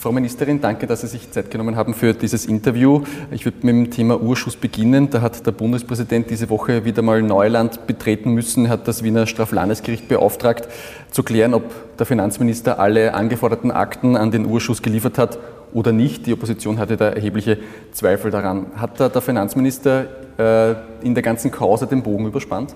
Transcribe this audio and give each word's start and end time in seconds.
Frau 0.00 0.12
Ministerin, 0.12 0.62
danke, 0.62 0.86
dass 0.86 1.02
Sie 1.02 1.08
sich 1.08 1.30
Zeit 1.30 1.50
genommen 1.50 1.76
haben 1.76 1.92
für 1.92 2.14
dieses 2.14 2.46
Interview. 2.46 3.02
Ich 3.30 3.44
würde 3.44 3.58
mit 3.66 3.74
dem 3.74 3.90
Thema 3.90 4.18
Urschuss 4.18 4.56
beginnen. 4.56 5.10
Da 5.10 5.20
hat 5.20 5.46
der 5.46 5.52
Bundespräsident 5.52 6.30
diese 6.30 6.48
Woche 6.48 6.86
wieder 6.86 7.02
mal 7.02 7.20
Neuland 7.20 7.86
betreten 7.86 8.32
müssen. 8.32 8.64
Er 8.64 8.70
hat 8.70 8.88
das 8.88 9.02
Wiener 9.02 9.26
Straflandesgericht 9.26 10.08
beauftragt, 10.08 10.68
zu 11.10 11.22
klären, 11.22 11.52
ob 11.52 11.98
der 11.98 12.06
Finanzminister 12.06 12.78
alle 12.78 13.12
angeforderten 13.12 13.70
Akten 13.70 14.16
an 14.16 14.30
den 14.30 14.46
Urschuss 14.46 14.80
geliefert 14.80 15.18
hat 15.18 15.38
oder 15.74 15.92
nicht. 15.92 16.24
Die 16.24 16.32
Opposition 16.32 16.78
hatte 16.78 16.96
da 16.96 17.10
erhebliche 17.10 17.58
Zweifel 17.92 18.30
daran. 18.30 18.68
Hat 18.76 18.98
da 19.00 19.10
der 19.10 19.20
Finanzminister 19.20 20.06
äh, 20.38 20.76
in 21.06 21.12
der 21.12 21.22
ganzen 21.22 21.50
Causa 21.50 21.84
den 21.84 22.02
Bogen 22.02 22.26
überspannt? 22.26 22.74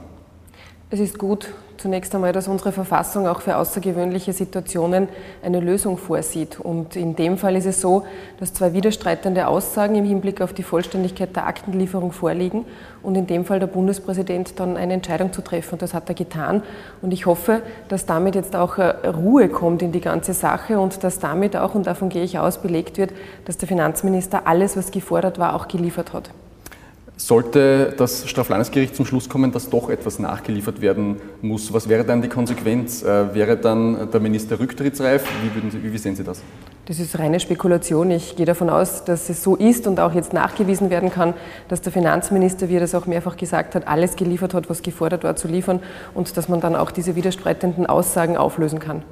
Es 0.90 1.00
ist 1.00 1.18
gut, 1.18 1.54
zunächst 1.84 2.14
einmal, 2.14 2.32
dass 2.32 2.48
unsere 2.48 2.72
Verfassung 2.72 3.26
auch 3.28 3.42
für 3.42 3.58
außergewöhnliche 3.58 4.32
Situationen 4.32 5.06
eine 5.42 5.60
Lösung 5.60 5.98
vorsieht. 5.98 6.58
Und 6.58 6.96
in 6.96 7.14
dem 7.14 7.36
Fall 7.36 7.56
ist 7.56 7.66
es 7.66 7.82
so, 7.82 8.04
dass 8.40 8.54
zwei 8.54 8.72
widerstreitende 8.72 9.46
Aussagen 9.46 9.94
im 9.94 10.06
Hinblick 10.06 10.40
auf 10.40 10.54
die 10.54 10.62
Vollständigkeit 10.62 11.36
der 11.36 11.46
Aktenlieferung 11.46 12.12
vorliegen 12.12 12.64
und 13.02 13.16
in 13.16 13.26
dem 13.26 13.44
Fall 13.44 13.60
der 13.60 13.66
Bundespräsident 13.66 14.58
dann 14.58 14.78
eine 14.78 14.94
Entscheidung 14.94 15.34
zu 15.34 15.42
treffen. 15.42 15.74
Und 15.74 15.82
das 15.82 15.92
hat 15.92 16.08
er 16.08 16.14
getan. 16.14 16.62
Und 17.02 17.12
ich 17.12 17.26
hoffe, 17.26 17.60
dass 17.88 18.06
damit 18.06 18.34
jetzt 18.34 18.56
auch 18.56 18.78
äh, 18.78 19.06
Ruhe 19.06 19.50
kommt 19.50 19.82
in 19.82 19.92
die 19.92 20.00
ganze 20.00 20.32
Sache 20.32 20.80
und 20.80 21.04
dass 21.04 21.18
damit 21.18 21.54
auch, 21.54 21.74
und 21.74 21.86
davon 21.86 22.08
gehe 22.08 22.24
ich 22.24 22.38
aus, 22.38 22.62
belegt 22.62 22.96
wird, 22.96 23.12
dass 23.44 23.58
der 23.58 23.68
Finanzminister 23.68 24.46
alles, 24.46 24.74
was 24.74 24.90
gefordert 24.90 25.38
war, 25.38 25.54
auch 25.54 25.68
geliefert 25.68 26.14
hat. 26.14 26.30
Sollte 27.16 27.94
das 27.96 28.28
Straflandesgericht 28.28 28.96
zum 28.96 29.06
Schluss 29.06 29.28
kommen, 29.28 29.52
dass 29.52 29.70
doch 29.70 29.88
etwas 29.88 30.18
nachgeliefert 30.18 30.80
werden 30.80 31.20
muss, 31.42 31.72
was 31.72 31.88
wäre 31.88 32.04
dann 32.04 32.22
die 32.22 32.28
Konsequenz? 32.28 33.04
Äh, 33.04 33.32
wäre 33.32 33.56
dann 33.56 34.10
der 34.10 34.18
Minister 34.18 34.58
rücktrittsreif? 34.58 35.24
Wie, 35.24 35.70
Sie, 35.70 35.92
wie, 35.92 35.98
sehen 35.98 36.16
Sie 36.16 36.24
das? 36.24 36.42
Das 36.86 36.98
ist 36.98 37.16
reine 37.16 37.38
Spekulation. 37.38 38.10
Ich 38.10 38.34
gehe 38.34 38.46
davon 38.46 38.68
aus, 38.68 39.04
dass 39.04 39.30
es 39.30 39.44
so 39.44 39.54
ist 39.54 39.86
und 39.86 40.00
auch 40.00 40.12
jetzt 40.12 40.32
nachgewiesen 40.32 40.90
werden 40.90 41.10
kann, 41.10 41.34
dass 41.68 41.80
der 41.82 41.92
Finanzminister, 41.92 42.68
wie 42.68 42.76
er 42.76 42.80
das 42.80 42.96
auch 42.96 43.06
mehrfach 43.06 43.36
gesagt 43.36 43.76
hat, 43.76 43.86
alles 43.86 44.16
geliefert 44.16 44.52
hat, 44.52 44.68
was 44.68 44.82
gefordert 44.82 45.22
war 45.22 45.36
zu 45.36 45.46
liefern 45.46 45.78
und 46.14 46.36
dass 46.36 46.48
man 46.48 46.60
dann 46.60 46.74
auch 46.74 46.90
diese 46.90 47.14
widerstreitenden 47.14 47.86
Aussagen 47.86 48.36
auflösen 48.36 48.80
kann. 48.80 49.04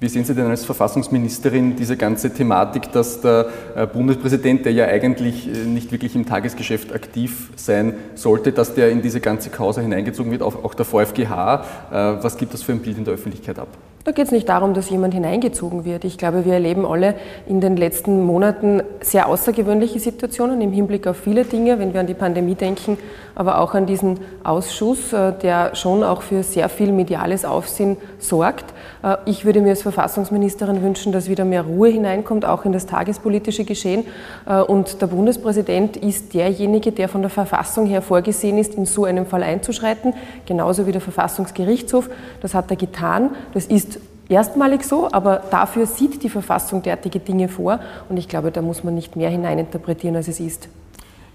Wie 0.00 0.08
sehen 0.08 0.24
Sie 0.24 0.34
denn 0.34 0.46
als 0.46 0.64
Verfassungsministerin 0.64 1.74
diese 1.74 1.96
ganze 1.96 2.32
Thematik, 2.32 2.92
dass 2.92 3.20
der 3.20 3.48
äh, 3.74 3.86
Bundespräsident, 3.86 4.64
der 4.64 4.72
ja 4.72 4.86
eigentlich 4.86 5.48
äh, 5.48 5.64
nicht 5.64 5.90
wirklich 5.90 6.14
im 6.14 6.24
Tagesgeschäft 6.24 6.92
aktiv 6.92 7.50
sein 7.56 7.94
sollte, 8.14 8.52
dass 8.52 8.74
der 8.74 8.90
in 8.90 9.02
diese 9.02 9.20
ganze 9.20 9.50
Causa 9.50 9.80
hineingezogen 9.80 10.30
wird, 10.30 10.42
auch 10.42 10.74
der 10.74 10.84
VfGH? 10.84 11.64
Äh, 11.90 11.94
was 12.22 12.36
gibt 12.36 12.54
das 12.54 12.62
für 12.62 12.72
ein 12.72 12.80
Bild 12.80 12.98
in 12.98 13.04
der 13.04 13.14
Öffentlichkeit 13.14 13.58
ab? 13.58 13.68
Da 14.08 14.12
geht 14.12 14.24
es 14.24 14.32
nicht 14.32 14.48
darum, 14.48 14.72
dass 14.72 14.88
jemand 14.88 15.12
hineingezogen 15.12 15.84
wird. 15.84 16.02
Ich 16.02 16.16
glaube, 16.16 16.46
wir 16.46 16.54
erleben 16.54 16.86
alle 16.86 17.14
in 17.46 17.60
den 17.60 17.76
letzten 17.76 18.24
Monaten 18.24 18.82
sehr 19.02 19.28
außergewöhnliche 19.28 20.00
Situationen 20.00 20.62
im 20.62 20.72
Hinblick 20.72 21.06
auf 21.06 21.18
viele 21.18 21.44
Dinge, 21.44 21.78
wenn 21.78 21.92
wir 21.92 22.00
an 22.00 22.06
die 22.06 22.14
Pandemie 22.14 22.54
denken, 22.54 22.96
aber 23.34 23.58
auch 23.60 23.74
an 23.74 23.84
diesen 23.84 24.18
Ausschuss, 24.44 25.12
äh, 25.12 25.34
der 25.34 25.74
schon 25.74 26.02
auch 26.02 26.22
für 26.22 26.42
sehr 26.42 26.70
viel 26.70 26.90
mediales 26.90 27.44
Aufsehen 27.44 27.98
sorgt. 28.18 28.72
Äh, 29.02 29.16
ich 29.26 29.44
würde 29.44 29.60
mir 29.60 29.70
als 29.70 29.82
Verfassungsministerin 29.82 30.82
wünschen, 30.82 31.12
dass 31.12 31.28
wieder 31.28 31.44
mehr 31.44 31.62
Ruhe 31.62 31.88
hineinkommt, 31.90 32.46
auch 32.46 32.64
in 32.64 32.72
das 32.72 32.86
tagespolitische 32.86 33.64
Geschehen. 33.64 34.06
Äh, 34.46 34.62
und 34.62 35.02
der 35.02 35.08
Bundespräsident 35.08 35.98
ist 35.98 36.32
derjenige, 36.32 36.92
der 36.92 37.10
von 37.10 37.20
der 37.20 37.30
Verfassung 37.30 37.84
her 37.84 38.00
vorgesehen 38.00 38.56
ist, 38.56 38.74
in 38.74 38.86
so 38.86 39.04
einem 39.04 39.26
Fall 39.26 39.42
einzuschreiten, 39.42 40.14
genauso 40.46 40.86
wie 40.86 40.92
der 40.92 41.02
Verfassungsgerichtshof. 41.02 42.08
Das 42.40 42.54
hat 42.54 42.70
er 42.70 42.76
getan. 42.76 43.30
Das 43.52 43.66
ist 43.66 43.97
erstmalig 44.28 44.84
so, 44.84 45.08
aber 45.10 45.42
dafür 45.50 45.86
sieht 45.86 46.22
die 46.22 46.28
Verfassung 46.28 46.82
derartige 46.82 47.18
Dinge 47.18 47.48
vor 47.48 47.80
und 48.08 48.16
ich 48.16 48.28
glaube, 48.28 48.50
da 48.50 48.62
muss 48.62 48.84
man 48.84 48.94
nicht 48.94 49.16
mehr 49.16 49.30
hineininterpretieren, 49.30 50.16
als 50.16 50.28
es 50.28 50.40
ist. 50.40 50.68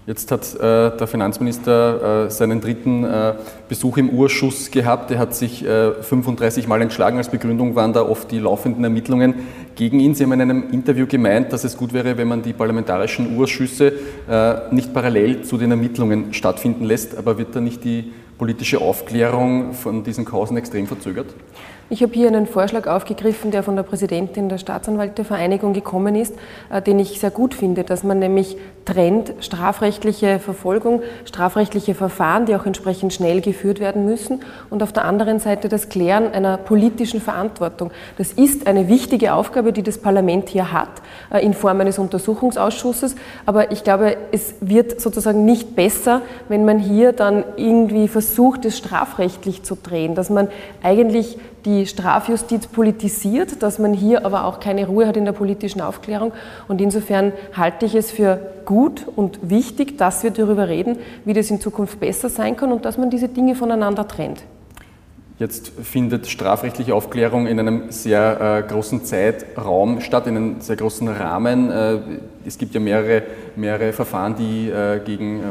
Jetzt 0.06 0.30
hat 0.30 0.54
äh, 0.56 0.94
der 0.98 1.06
Finanzminister 1.06 2.26
äh, 2.26 2.30
seinen 2.30 2.60
dritten 2.60 3.04
äh, 3.04 3.34
Besuch 3.70 3.96
im 3.96 4.10
Urschuss 4.10 4.70
gehabt. 4.70 5.10
Er 5.10 5.18
hat 5.18 5.34
sich 5.34 5.64
35 5.64 6.64
äh, 6.64 6.68
Mal 6.68 6.82
entschlagen. 6.82 7.16
Als 7.16 7.30
Begründung 7.30 7.74
waren 7.74 7.94
da 7.94 8.02
oft 8.02 8.30
die 8.30 8.38
laufenden 8.38 8.84
Ermittlungen 8.84 9.34
gegen 9.74 10.00
ihn. 10.00 10.14
Sie 10.14 10.24
haben 10.24 10.32
in 10.32 10.42
einem 10.42 10.70
Interview 10.72 11.06
gemeint, 11.06 11.54
dass 11.54 11.64
es 11.64 11.78
gut 11.78 11.94
wäre, 11.94 12.18
wenn 12.18 12.28
man 12.28 12.42
die 12.42 12.52
parlamentarischen 12.52 13.34
Urschüsse 13.38 13.94
äh, 14.28 14.74
nicht 14.74 14.92
parallel 14.92 15.42
zu 15.42 15.56
den 15.56 15.70
Ermittlungen 15.70 16.34
stattfinden 16.34 16.84
lässt. 16.84 17.16
Aber 17.16 17.38
wird 17.38 17.56
da 17.56 17.62
nicht 17.62 17.82
die 17.82 18.12
politische 18.36 18.82
Aufklärung 18.82 19.72
von 19.72 20.04
diesen 20.04 20.26
Kausen 20.26 20.58
extrem 20.58 20.86
verzögert? 20.86 21.28
Ich 21.90 22.02
habe 22.02 22.14
hier 22.14 22.28
einen 22.28 22.46
Vorschlag 22.46 22.86
aufgegriffen, 22.86 23.50
der 23.50 23.62
von 23.62 23.76
der 23.76 23.82
Präsidentin 23.82 24.48
der 24.48 24.56
Staatsanwaltevereinigung 24.56 25.74
gekommen 25.74 26.16
ist, 26.16 26.34
äh, 26.72 26.80
den 26.80 26.98
ich 26.98 27.20
sehr 27.20 27.30
gut 27.30 27.52
finde, 27.54 27.84
dass 27.84 28.02
man 28.02 28.18
nämlich 28.18 28.56
trennt 28.86 29.34
strafrechtliche 29.40 30.38
Verfolgung, 30.38 31.02
strafrechtliche 31.26 31.94
Verfahren, 31.94 32.46
die 32.46 32.56
auch 32.56 32.64
entsprechend 32.64 33.12
schnell 33.12 33.42
geführt 33.42 33.80
werden 33.80 34.06
müssen, 34.06 34.40
und 34.70 34.82
auf 34.82 34.94
der 34.94 35.04
anderen 35.04 35.40
Seite 35.40 35.68
das 35.68 35.90
Klären 35.90 36.32
einer 36.32 36.56
politischen 36.56 37.20
Verantwortung. 37.20 37.90
Das 38.16 38.32
ist 38.32 38.66
eine 38.66 38.88
wichtige 38.88 39.34
Aufgabe, 39.34 39.74
die 39.74 39.82
das 39.82 39.98
Parlament 39.98 40.48
hier 40.48 40.72
hat, 40.72 41.02
äh, 41.30 41.44
in 41.44 41.52
Form 41.52 41.82
eines 41.82 41.98
Untersuchungsausschusses. 41.98 43.14
Aber 43.44 43.72
ich 43.72 43.84
glaube, 43.84 44.16
es 44.32 44.54
wird 44.62 45.02
sozusagen 45.02 45.44
nicht 45.44 45.76
besser, 45.76 46.22
wenn 46.48 46.64
man 46.64 46.78
hier 46.78 47.12
dann 47.12 47.44
irgendwie 47.58 48.08
versucht, 48.08 48.64
es 48.64 48.78
strafrechtlich 48.78 49.64
zu 49.64 49.76
drehen, 49.76 50.14
dass 50.14 50.30
man 50.30 50.48
eigentlich 50.82 51.36
die 51.64 51.86
Strafjustiz 51.86 52.66
politisiert, 52.66 53.62
dass 53.62 53.78
man 53.78 53.94
hier 53.94 54.26
aber 54.26 54.44
auch 54.44 54.60
keine 54.60 54.86
Ruhe 54.86 55.06
hat 55.06 55.16
in 55.16 55.24
der 55.24 55.32
politischen 55.32 55.80
Aufklärung. 55.80 56.32
Und 56.68 56.80
insofern 56.80 57.32
halte 57.54 57.86
ich 57.86 57.94
es 57.94 58.10
für 58.10 58.38
gut 58.64 59.06
und 59.16 59.38
wichtig, 59.42 59.96
dass 59.98 60.22
wir 60.22 60.30
darüber 60.30 60.68
reden, 60.68 60.98
wie 61.24 61.32
das 61.32 61.50
in 61.50 61.60
Zukunft 61.60 62.00
besser 62.00 62.28
sein 62.28 62.56
kann 62.56 62.72
und 62.72 62.84
dass 62.84 62.98
man 62.98 63.10
diese 63.10 63.28
Dinge 63.28 63.54
voneinander 63.54 64.06
trennt. 64.06 64.42
Jetzt 65.36 65.72
findet 65.82 66.28
strafrechtliche 66.28 66.94
Aufklärung 66.94 67.48
in 67.48 67.58
einem 67.58 67.90
sehr 67.90 68.62
äh, 68.64 68.70
großen 68.70 69.04
Zeitraum 69.04 70.00
statt, 70.00 70.28
in 70.28 70.36
einem 70.36 70.60
sehr 70.60 70.76
großen 70.76 71.08
Rahmen. 71.08 71.72
Äh, 71.72 71.98
es 72.46 72.56
gibt 72.56 72.72
ja 72.72 72.80
mehrere, 72.80 73.24
mehrere 73.56 73.92
Verfahren, 73.92 74.36
die 74.36 74.68
äh, 74.68 75.00
gegen 75.04 75.40
äh, 75.40 75.42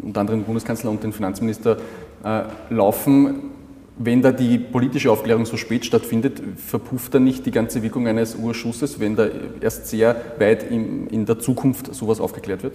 unter 0.00 0.20
anderem 0.20 0.40
den 0.40 0.46
Bundeskanzler 0.46 0.90
und 0.90 1.02
den 1.02 1.12
Finanzminister 1.12 1.76
äh, 2.22 2.42
laufen. 2.70 3.55
Wenn 3.98 4.20
da 4.20 4.30
die 4.30 4.58
politische 4.58 5.10
Aufklärung 5.10 5.46
so 5.46 5.56
spät 5.56 5.86
stattfindet, 5.86 6.42
verpufft 6.56 7.14
dann 7.14 7.24
nicht 7.24 7.46
die 7.46 7.50
ganze 7.50 7.82
Wirkung 7.82 8.06
eines 8.06 8.34
Urschusses, 8.34 9.00
wenn 9.00 9.16
da 9.16 9.28
erst 9.60 9.86
sehr 9.86 10.16
weit 10.38 10.70
in, 10.70 11.06
in 11.06 11.24
der 11.24 11.38
Zukunft 11.38 11.94
sowas 11.94 12.20
aufgeklärt 12.20 12.62
wird? 12.62 12.74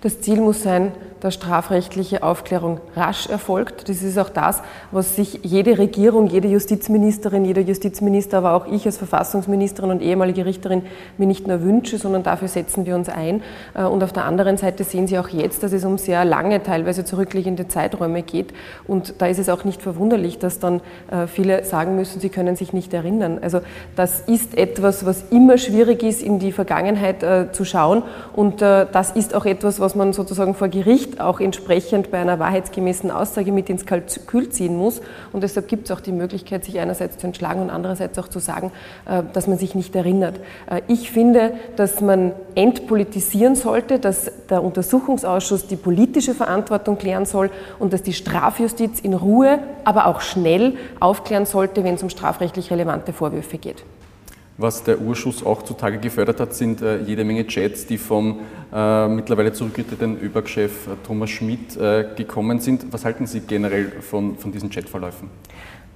Das 0.00 0.20
Ziel 0.20 0.40
muss 0.40 0.62
sein, 0.62 0.92
dass 1.22 1.34
strafrechtliche 1.34 2.24
Aufklärung 2.24 2.80
rasch 2.96 3.28
erfolgt. 3.28 3.88
Das 3.88 4.02
ist 4.02 4.18
auch 4.18 4.28
das, 4.28 4.60
was 4.90 5.14
sich 5.14 5.38
jede 5.44 5.78
Regierung, 5.78 6.26
jede 6.26 6.48
Justizministerin, 6.48 7.44
jeder 7.44 7.60
Justizminister, 7.60 8.38
aber 8.38 8.54
auch 8.54 8.66
ich 8.66 8.86
als 8.86 8.98
Verfassungsministerin 8.98 9.92
und 9.92 10.02
ehemalige 10.02 10.44
Richterin 10.44 10.82
mir 11.18 11.28
nicht 11.28 11.46
nur 11.46 11.62
wünsche, 11.62 11.96
sondern 11.98 12.24
dafür 12.24 12.48
setzen 12.48 12.86
wir 12.86 12.96
uns 12.96 13.08
ein. 13.08 13.40
Äh, 13.74 13.84
und 13.84 14.02
auf 14.02 14.12
der 14.12 14.24
anderen 14.24 14.56
Seite 14.56 14.82
sehen 14.82 15.06
Sie 15.06 15.16
auch 15.16 15.28
jetzt, 15.28 15.62
dass 15.62 15.72
es 15.72 15.84
um 15.84 15.96
sehr 15.96 16.24
lange, 16.24 16.60
teilweise 16.64 17.04
zurückliegende 17.04 17.68
Zeiträume 17.68 18.24
geht. 18.24 18.52
Und 18.88 19.14
da 19.18 19.26
ist 19.26 19.38
es 19.38 19.48
auch 19.48 19.62
nicht 19.62 19.80
verwunderlich, 19.80 20.40
dass 20.40 20.58
dann 20.58 20.80
äh, 21.08 21.28
viele 21.28 21.62
sagen 21.62 21.94
müssen, 21.94 22.18
sie 22.18 22.30
können 22.30 22.56
sich 22.56 22.72
nicht 22.72 22.92
erinnern. 22.92 23.38
Also 23.40 23.60
das 23.94 24.22
ist 24.22 24.58
etwas, 24.58 25.06
was 25.06 25.26
immer 25.30 25.56
schwierig 25.56 26.02
ist, 26.02 26.20
in 26.20 26.40
die 26.40 26.50
Vergangenheit 26.50 27.22
äh, 27.22 27.52
zu 27.52 27.64
schauen. 27.64 28.02
Und 28.32 28.60
das 28.62 29.10
ist 29.12 29.34
auch 29.34 29.44
etwas, 29.44 29.61
was 29.64 29.94
man 29.94 30.12
sozusagen 30.12 30.54
vor 30.54 30.68
Gericht 30.68 31.20
auch 31.20 31.40
entsprechend 31.40 32.10
bei 32.10 32.18
einer 32.18 32.38
wahrheitsgemäßen 32.38 33.10
Aussage 33.10 33.52
mit 33.52 33.70
ins 33.70 33.86
Kalkül 33.86 34.48
ziehen 34.50 34.76
muss. 34.76 35.00
Und 35.32 35.42
deshalb 35.42 35.68
gibt 35.68 35.86
es 35.86 35.90
auch 35.90 36.00
die 36.00 36.12
Möglichkeit, 36.12 36.64
sich 36.64 36.78
einerseits 36.78 37.18
zu 37.18 37.26
entschlagen 37.26 37.62
und 37.62 37.70
andererseits 37.70 38.18
auch 38.18 38.28
zu 38.28 38.38
sagen, 38.38 38.72
äh, 39.06 39.22
dass 39.32 39.46
man 39.46 39.58
sich 39.58 39.74
nicht 39.74 39.94
erinnert. 39.94 40.40
Äh, 40.70 40.82
ich 40.88 41.10
finde, 41.10 41.54
dass 41.76 42.00
man 42.00 42.32
entpolitisieren 42.54 43.54
sollte, 43.54 43.98
dass 43.98 44.30
der 44.50 44.62
Untersuchungsausschuss 44.62 45.66
die 45.66 45.76
politische 45.76 46.34
Verantwortung 46.34 46.98
klären 46.98 47.24
soll 47.24 47.50
und 47.78 47.92
dass 47.92 48.02
die 48.02 48.12
Strafjustiz 48.12 49.00
in 49.00 49.14
Ruhe, 49.14 49.60
aber 49.84 50.06
auch 50.06 50.20
schnell 50.20 50.74
aufklären 51.00 51.46
sollte, 51.46 51.84
wenn 51.84 51.94
es 51.94 52.02
um 52.02 52.10
strafrechtlich 52.10 52.70
relevante 52.70 53.12
Vorwürfe 53.12 53.58
geht. 53.58 53.84
Was 54.58 54.84
der 54.84 55.00
Urschuss 55.00 55.44
auch 55.44 55.62
zutage 55.62 55.98
gefördert 55.98 56.38
hat, 56.38 56.54
sind 56.54 56.82
äh, 56.82 57.00
jede 57.02 57.24
Menge 57.24 57.46
Chats, 57.46 57.86
die 57.86 57.96
vom 57.96 58.40
äh, 58.72 59.08
mittlerweile 59.08 59.52
zurückgetretenen 59.52 60.20
ÖBAG-Chef 60.20 60.86
äh, 60.86 60.90
Thomas 61.06 61.30
Schmidt 61.30 61.76
äh, 61.76 62.04
gekommen 62.14 62.60
sind. 62.60 62.92
Was 62.92 63.04
halten 63.04 63.26
Sie 63.26 63.40
generell 63.40 63.90
von, 64.02 64.36
von 64.36 64.52
diesen 64.52 64.68
Chatverläufen? 64.68 65.30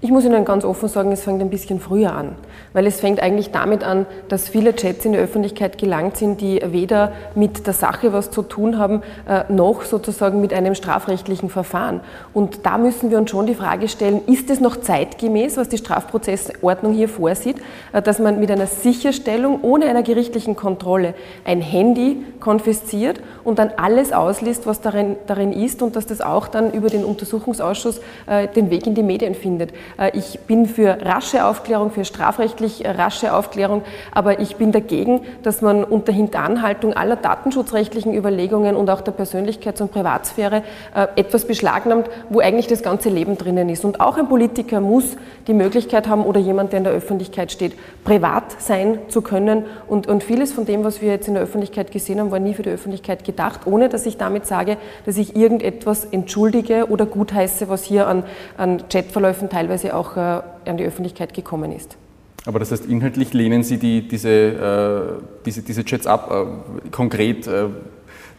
Ich 0.02 0.10
muss 0.10 0.26
Ihnen 0.26 0.44
ganz 0.44 0.62
offen 0.66 0.90
sagen, 0.90 1.10
es 1.10 1.22
fängt 1.24 1.40
ein 1.40 1.48
bisschen 1.48 1.80
früher 1.80 2.12
an, 2.12 2.34
weil 2.74 2.86
es 2.86 3.00
fängt 3.00 3.18
eigentlich 3.18 3.50
damit 3.50 3.82
an, 3.82 4.04
dass 4.28 4.46
viele 4.46 4.76
Chats 4.76 5.06
in 5.06 5.12
die 5.12 5.18
Öffentlichkeit 5.18 5.78
gelangt 5.78 6.18
sind, 6.18 6.42
die 6.42 6.60
weder 6.66 7.12
mit 7.34 7.66
der 7.66 7.72
Sache 7.72 8.12
was 8.12 8.30
zu 8.30 8.42
tun 8.42 8.78
haben, 8.78 9.00
äh, 9.26 9.50
noch 9.50 9.84
sozusagen 9.84 10.42
mit 10.42 10.52
einem 10.52 10.74
strafrechtlichen 10.74 11.48
Verfahren. 11.48 12.02
Und 12.34 12.66
da 12.66 12.76
müssen 12.76 13.10
wir 13.10 13.16
uns 13.16 13.30
schon 13.30 13.46
die 13.46 13.54
Frage 13.54 13.88
stellen, 13.88 14.20
ist 14.26 14.50
es 14.50 14.60
noch 14.60 14.76
zeitgemäß, 14.76 15.56
was 15.56 15.70
die 15.70 15.78
Strafprozessordnung 15.78 16.92
hier 16.92 17.08
vorsieht, 17.08 17.56
äh, 17.94 18.02
dass 18.02 18.18
man 18.18 18.38
mit 18.38 18.50
einer 18.50 18.66
Sicherstellung 18.66 19.60
ohne 19.62 19.86
einer 19.86 20.02
gerichtlichen 20.02 20.56
Kontrolle 20.56 21.14
ein 21.46 21.62
Handy 21.62 22.22
konfisziert 22.38 23.22
und 23.44 23.58
dann 23.58 23.70
alles 23.78 24.12
ausliest, 24.12 24.66
was 24.66 24.82
darin, 24.82 25.16
darin 25.26 25.54
ist 25.54 25.80
und 25.80 25.96
dass 25.96 26.06
das 26.06 26.20
auch 26.20 26.48
dann 26.48 26.70
über 26.72 26.90
den 26.90 27.02
Untersuchungsausschuss 27.02 28.02
äh, 28.26 28.46
den 28.46 28.68
Weg 28.68 28.86
in 28.86 28.94
die 28.94 29.02
Medien 29.02 29.34
findet. 29.34 29.72
Äh, 29.98 30.16
ich 30.16 30.40
bin 30.40 30.66
für 30.66 30.98
rasche 31.04 31.44
Aufklärung, 31.44 31.90
für 31.90 32.04
strafrechtlich 32.04 32.84
rasche 32.86 33.34
Aufklärung, 33.34 33.82
aber 34.12 34.40
ich 34.40 34.56
bin 34.56 34.72
dagegen, 34.72 35.22
dass 35.42 35.62
man 35.62 35.84
unter 35.84 36.12
Hinteranhaltung 36.12 36.94
aller 36.94 37.16
datenschutzrechtlichen 37.16 38.14
Überlegungen 38.14 38.76
und 38.76 38.90
auch 38.90 39.00
der 39.00 39.14
Persönlichkeits- 39.14 39.82
und 39.82 39.92
Privatsphäre 39.92 40.62
äh, 40.94 41.06
etwas 41.16 41.46
beschlagnahmt, 41.46 42.08
wo 42.28 42.40
eigentlich 42.40 42.66
das 42.66 42.82
ganze 42.82 43.08
Leben 43.08 43.38
drinnen 43.38 43.68
ist. 43.68 43.84
Und 43.84 44.00
auch 44.00 44.16
ein 44.16 44.28
Politiker 44.28 44.80
muss 44.80 45.16
die 45.46 45.54
Möglichkeit 45.54 46.08
haben 46.08 46.24
oder 46.24 46.40
jemand, 46.40 46.72
der 46.72 46.78
in 46.78 46.84
der 46.84 46.92
Öffentlichkeit 46.92 47.52
steht, 47.52 47.72
privat 48.04 48.60
sein 48.60 48.98
zu 49.08 49.22
können. 49.22 49.64
Und, 49.86 50.06
und 50.06 50.22
vieles 50.22 50.52
von 50.52 50.64
dem, 50.64 50.84
was 50.84 51.00
wir 51.00 51.10
jetzt 51.10 51.28
in 51.28 51.34
der 51.34 51.42
Öffentlichkeit 51.42 51.90
gesehen 51.90 52.20
haben, 52.20 52.30
war 52.30 52.38
nie 52.38 52.54
für 52.54 52.62
die 52.62 52.70
Öffentlichkeit 52.70 53.24
gedacht, 53.24 53.60
ohne 53.66 53.88
dass 53.88 54.06
ich 54.06 54.16
damit 54.16 54.46
sage, 54.46 54.76
dass 55.04 55.16
ich 55.16 55.36
irgendetwas 55.36 56.04
entschuldige 56.06 56.88
oder 56.88 57.06
gutheiße, 57.06 57.68
was 57.68 57.84
hier 57.84 58.06
an, 58.06 58.24
an 58.56 58.88
Chatverläufen 58.88 59.48
teilweise 59.48 59.75
teilweise 59.76 59.94
auch 59.94 60.16
äh, 60.16 60.70
an 60.70 60.76
die 60.76 60.84
Öffentlichkeit 60.84 61.34
gekommen 61.34 61.72
ist. 61.72 61.96
Aber 62.44 62.58
das 62.58 62.70
heißt, 62.70 62.86
inhaltlich 62.86 63.32
lehnen 63.32 63.62
Sie 63.62 63.78
die, 63.78 64.06
diese, 64.06 64.30
äh, 64.30 65.22
diese, 65.44 65.62
diese 65.62 65.84
Chats 65.84 66.06
ab. 66.06 66.30
Äh, 66.30 66.90
konkret, 66.90 67.48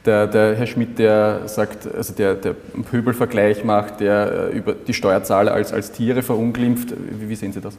der, 0.06 0.28
der, 0.28 0.56
Herr 0.56 0.68
Schmidt, 0.68 0.98
der 1.00 1.48
sagt, 1.48 1.94
also 1.94 2.14
der, 2.14 2.36
der 2.36 2.56
einen 2.74 2.86
Pöbelvergleich 2.86 3.66
macht, 3.66 4.00
der 4.00 4.52
über 4.52 4.74
die 4.74 4.94
Steuerzahler 4.94 5.54
als, 5.54 5.74
als 5.74 5.92
Tiere 5.92 6.22
verunglimpft. 6.22 6.94
Wie, 7.20 7.28
wie 7.28 7.36
sehen 7.36 7.52
Sie 7.52 7.60
das? 7.60 7.78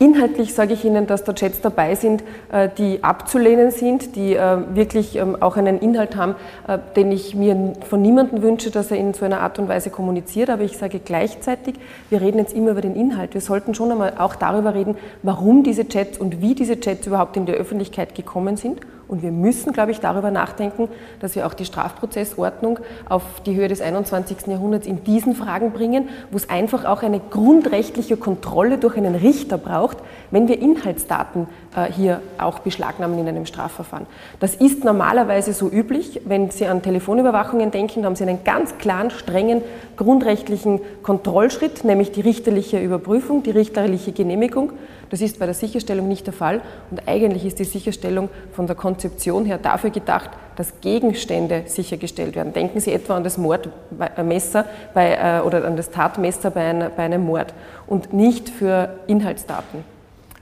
Inhaltlich 0.00 0.54
sage 0.54 0.74
ich 0.74 0.84
Ihnen, 0.84 1.08
dass 1.08 1.24
da 1.24 1.32
Chats 1.32 1.60
dabei 1.60 1.96
sind, 1.96 2.22
äh, 2.52 2.68
die 2.78 3.02
abzulehnen 3.02 3.72
sind, 3.72 4.14
die 4.14 4.34
äh, 4.34 4.58
wirklich 4.72 5.16
ähm, 5.16 5.36
auch 5.40 5.56
einen 5.56 5.80
Inhalt 5.80 6.14
haben, 6.14 6.36
äh, 6.68 6.78
den 6.94 7.10
ich 7.10 7.34
mir 7.34 7.72
von 7.88 8.00
niemandem 8.00 8.42
wünsche, 8.42 8.70
dass 8.70 8.92
er 8.92 8.96
in 8.96 9.12
so 9.12 9.24
einer 9.24 9.40
Art 9.40 9.58
und 9.58 9.68
Weise 9.68 9.90
kommuniziert. 9.90 10.50
Aber 10.50 10.62
ich 10.62 10.78
sage 10.78 11.00
gleichzeitig, 11.00 11.74
wir 12.10 12.20
reden 12.20 12.38
jetzt 12.38 12.54
immer 12.54 12.70
über 12.70 12.80
den 12.80 12.94
Inhalt. 12.94 13.34
Wir 13.34 13.40
sollten 13.40 13.74
schon 13.74 13.90
einmal 13.90 14.14
auch 14.18 14.36
darüber 14.36 14.72
reden, 14.72 14.96
warum 15.24 15.64
diese 15.64 15.88
Chats 15.88 16.16
und 16.16 16.40
wie 16.40 16.54
diese 16.54 16.78
Chats 16.78 17.08
überhaupt 17.08 17.36
in 17.36 17.46
die 17.46 17.52
Öffentlichkeit 17.52 18.14
gekommen 18.14 18.56
sind 18.56 18.80
und 19.08 19.22
wir 19.22 19.32
müssen, 19.32 19.72
glaube 19.72 19.90
ich, 19.90 20.00
darüber 20.00 20.30
nachdenken, 20.30 20.88
dass 21.20 21.34
wir 21.34 21.46
auch 21.46 21.54
die 21.54 21.64
Strafprozessordnung 21.64 22.78
auf 23.08 23.22
die 23.44 23.56
Höhe 23.56 23.68
des 23.68 23.80
21. 23.80 24.46
Jahrhunderts 24.46 24.86
in 24.86 25.02
diesen 25.02 25.34
Fragen 25.34 25.72
bringen, 25.72 26.10
wo 26.30 26.36
es 26.36 26.50
einfach 26.50 26.84
auch 26.84 27.02
eine 27.02 27.18
grundrechtliche 27.18 28.16
Kontrolle 28.16 28.78
durch 28.78 28.96
einen 28.96 29.14
Richter 29.14 29.58
braucht, 29.58 29.98
wenn 30.30 30.46
wir 30.46 30.60
Inhaltsdaten 30.60 31.46
äh, 31.74 31.90
hier 31.90 32.20
auch 32.36 32.58
beschlagnahmen 32.60 33.18
in 33.18 33.28
einem 33.28 33.46
Strafverfahren. 33.46 34.06
Das 34.40 34.54
ist 34.54 34.84
normalerweise 34.84 35.52
so 35.52 35.70
üblich. 35.70 36.20
Wenn 36.26 36.50
Sie 36.50 36.66
an 36.66 36.82
Telefonüberwachungen 36.82 37.70
denken, 37.70 38.04
haben 38.04 38.16
Sie 38.16 38.24
einen 38.24 38.44
ganz 38.44 38.76
klaren, 38.78 39.10
strengen 39.10 39.62
grundrechtlichen 39.96 40.80
Kontrollschritt, 41.02 41.84
nämlich 41.84 42.12
die 42.12 42.20
richterliche 42.20 42.78
Überprüfung, 42.78 43.42
die 43.42 43.50
richterliche 43.50 44.12
Genehmigung. 44.12 44.72
Das 45.10 45.20
ist 45.20 45.38
bei 45.38 45.46
der 45.46 45.54
Sicherstellung 45.54 46.08
nicht 46.08 46.26
der 46.26 46.34
Fall 46.34 46.60
und 46.90 47.06
eigentlich 47.06 47.44
ist 47.44 47.58
die 47.58 47.64
Sicherstellung 47.64 48.28
von 48.52 48.66
der 48.66 48.76
Konzeption 48.76 49.44
her 49.44 49.58
dafür 49.58 49.90
gedacht, 49.90 50.30
dass 50.56 50.80
Gegenstände 50.80 51.62
sichergestellt 51.66 52.34
werden. 52.34 52.52
Denken 52.52 52.80
Sie 52.80 52.92
etwa 52.92 53.16
an 53.16 53.24
das 53.24 53.38
Mordmesser 53.38 54.64
bei, 54.92 55.14
äh, 55.14 55.40
oder 55.46 55.64
an 55.64 55.76
das 55.76 55.90
Tatmesser 55.90 56.50
bei, 56.50 56.62
einer, 56.62 56.90
bei 56.90 57.04
einem 57.04 57.24
Mord 57.24 57.54
und 57.86 58.12
nicht 58.12 58.48
für 58.48 58.90
Inhaltsdaten. 59.06 59.84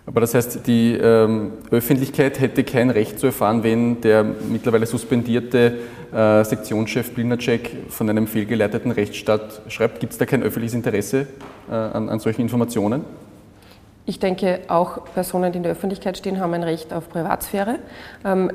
Aber 0.07 0.21
das 0.21 0.35
heißt, 0.35 0.67
die 0.67 0.93
ähm, 0.93 1.53
Öffentlichkeit 1.71 2.39
hätte 2.39 2.63
kein 2.63 2.91
Recht 2.91 3.19
zu 3.19 3.27
erfahren, 3.27 3.65
wenn 3.65 4.01
der 4.01 4.23
mittlerweile 4.25 4.87
suspendierte 4.87 5.79
äh, 6.15 6.45
Sektionschef 6.45 7.13
Blinacek 7.13 7.71
von 7.89 8.09
einem 8.09 8.29
fehlgeleiteten 8.29 8.93
Rechtsstaat 8.93 9.63
schreibt. 9.69 9.99
Gibt 9.99 10.13
es 10.13 10.19
da 10.19 10.25
kein 10.25 10.45
öffentliches 10.45 10.75
Interesse 10.75 11.27
äh, 11.69 11.75
an, 11.75 12.09
an 12.09 12.21
solchen 12.21 12.43
Informationen? 12.43 13.05
Ich 14.09 14.21
denke, 14.21 14.61
auch 14.69 15.05
Personen, 15.15 15.51
die 15.51 15.57
in 15.57 15.65
der 15.65 15.73
Öffentlichkeit 15.73 16.17
stehen, 16.17 16.39
haben 16.39 16.55
ein 16.55 16.63
Recht 16.63 16.93
auf 16.93 17.09
Privatsphäre. 17.09 17.81
Ähm, 18.25 18.53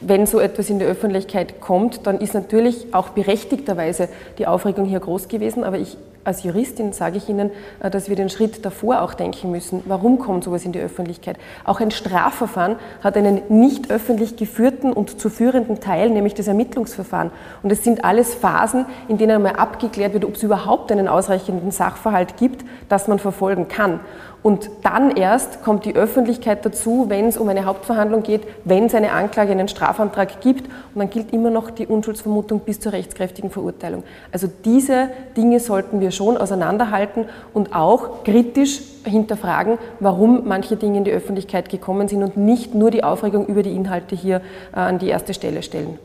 wenn 0.00 0.24
so 0.24 0.40
etwas 0.40 0.70
in 0.70 0.78
die 0.78 0.86
Öffentlichkeit 0.86 1.60
kommt, 1.60 2.06
dann 2.06 2.18
ist 2.20 2.32
natürlich 2.32 2.94
auch 2.94 3.10
berechtigterweise 3.10 4.08
die 4.38 4.46
Aufregung 4.46 4.86
hier 4.86 5.00
groß 5.00 5.28
gewesen. 5.28 5.62
Aber 5.62 5.78
ich 5.78 5.98
als 6.24 6.42
Juristin 6.42 6.92
sage 6.92 7.18
ich 7.18 7.28
Ihnen, 7.28 7.50
äh, 7.80 7.90
dass 7.90 8.08
wir 8.08 8.16
den 8.16 8.30
Schritt 8.30 8.64
davor 8.64 9.02
auch 9.02 9.14
denken 9.14 9.50
müssen. 9.50 9.82
Warum 9.84 10.18
kommt 10.18 10.44
sowas 10.44 10.64
in 10.64 10.72
die 10.72 10.80
Öffentlichkeit? 10.80 11.36
Auch 11.64 11.80
ein 11.80 11.90
Strafverfahren 11.90 12.76
hat 13.02 13.16
einen 13.16 13.42
nicht 13.48 13.90
öffentlich 13.90 14.36
geführten 14.36 14.92
und 14.92 15.20
zu 15.20 15.28
führenden 15.28 15.80
Teil, 15.80 16.10
nämlich 16.10 16.34
das 16.34 16.48
Ermittlungsverfahren. 16.48 17.30
Und 17.62 17.70
es 17.70 17.84
sind 17.84 18.04
alles 18.04 18.34
Phasen, 18.34 18.86
in 19.08 19.18
denen 19.18 19.36
einmal 19.36 19.56
abgeklärt 19.56 20.14
wird, 20.14 20.24
ob 20.24 20.36
es 20.36 20.42
überhaupt 20.42 20.90
einen 20.90 21.08
ausreichenden 21.08 21.70
Sachverhalt 21.70 22.38
gibt, 22.38 22.64
das 22.88 23.06
man 23.06 23.18
verfolgen 23.18 23.68
kann. 23.68 24.00
Und 24.44 24.68
dann 24.82 25.10
erst 25.16 25.64
kommt 25.64 25.86
die 25.86 25.96
Öffentlichkeit 25.96 26.66
dazu, 26.66 27.06
wenn 27.08 27.24
es 27.24 27.38
um 27.38 27.48
eine 27.48 27.64
Hauptverhandlung 27.64 28.22
geht, 28.22 28.42
wenn 28.64 28.84
es 28.84 28.94
eine 28.94 29.12
Anklage, 29.12 29.52
einen 29.52 29.68
Strafantrag 29.68 30.42
gibt. 30.42 30.66
Und 30.94 31.00
dann 31.00 31.08
gilt 31.08 31.32
immer 31.32 31.48
noch 31.48 31.70
die 31.70 31.86
Unschuldsvermutung 31.86 32.60
bis 32.60 32.78
zur 32.78 32.92
rechtskräftigen 32.92 33.48
Verurteilung. 33.50 34.02
Also 34.32 34.46
diese 34.66 35.08
Dinge 35.34 35.60
sollten 35.60 36.00
wir 36.00 36.10
schon 36.10 36.36
auseinanderhalten 36.36 37.24
und 37.54 37.74
auch 37.74 38.22
kritisch 38.22 38.82
hinterfragen, 39.04 39.78
warum 39.98 40.46
manche 40.46 40.76
Dinge 40.76 40.98
in 40.98 41.04
die 41.04 41.12
Öffentlichkeit 41.12 41.70
gekommen 41.70 42.08
sind 42.08 42.22
und 42.22 42.36
nicht 42.36 42.74
nur 42.74 42.90
die 42.90 43.02
Aufregung 43.02 43.46
über 43.46 43.62
die 43.62 43.74
Inhalte 43.74 44.14
hier 44.14 44.42
äh, 44.74 44.80
an 44.80 44.98
die 44.98 45.08
erste 45.08 45.32
Stelle 45.32 45.62
stellen. 45.62 45.98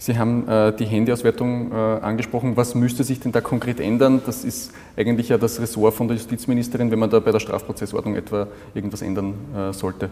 Sie 0.00 0.18
haben 0.18 0.48
äh, 0.48 0.72
die 0.72 0.86
Handyauswertung 0.86 1.72
äh, 1.72 1.74
angesprochen. 1.74 2.56
Was 2.56 2.74
müsste 2.74 3.04
sich 3.04 3.20
denn 3.20 3.32
da 3.32 3.42
konkret 3.42 3.80
ändern? 3.80 4.22
Das 4.24 4.46
ist 4.46 4.72
eigentlich 4.96 5.28
ja 5.28 5.36
das 5.36 5.60
Ressort 5.60 5.92
von 5.92 6.08
der 6.08 6.16
Justizministerin, 6.16 6.90
wenn 6.90 6.98
man 6.98 7.10
da 7.10 7.20
bei 7.20 7.32
der 7.32 7.38
Strafprozessordnung 7.38 8.16
etwa 8.16 8.46
irgendwas 8.72 9.02
ändern 9.02 9.34
äh, 9.54 9.74
sollte. 9.74 10.08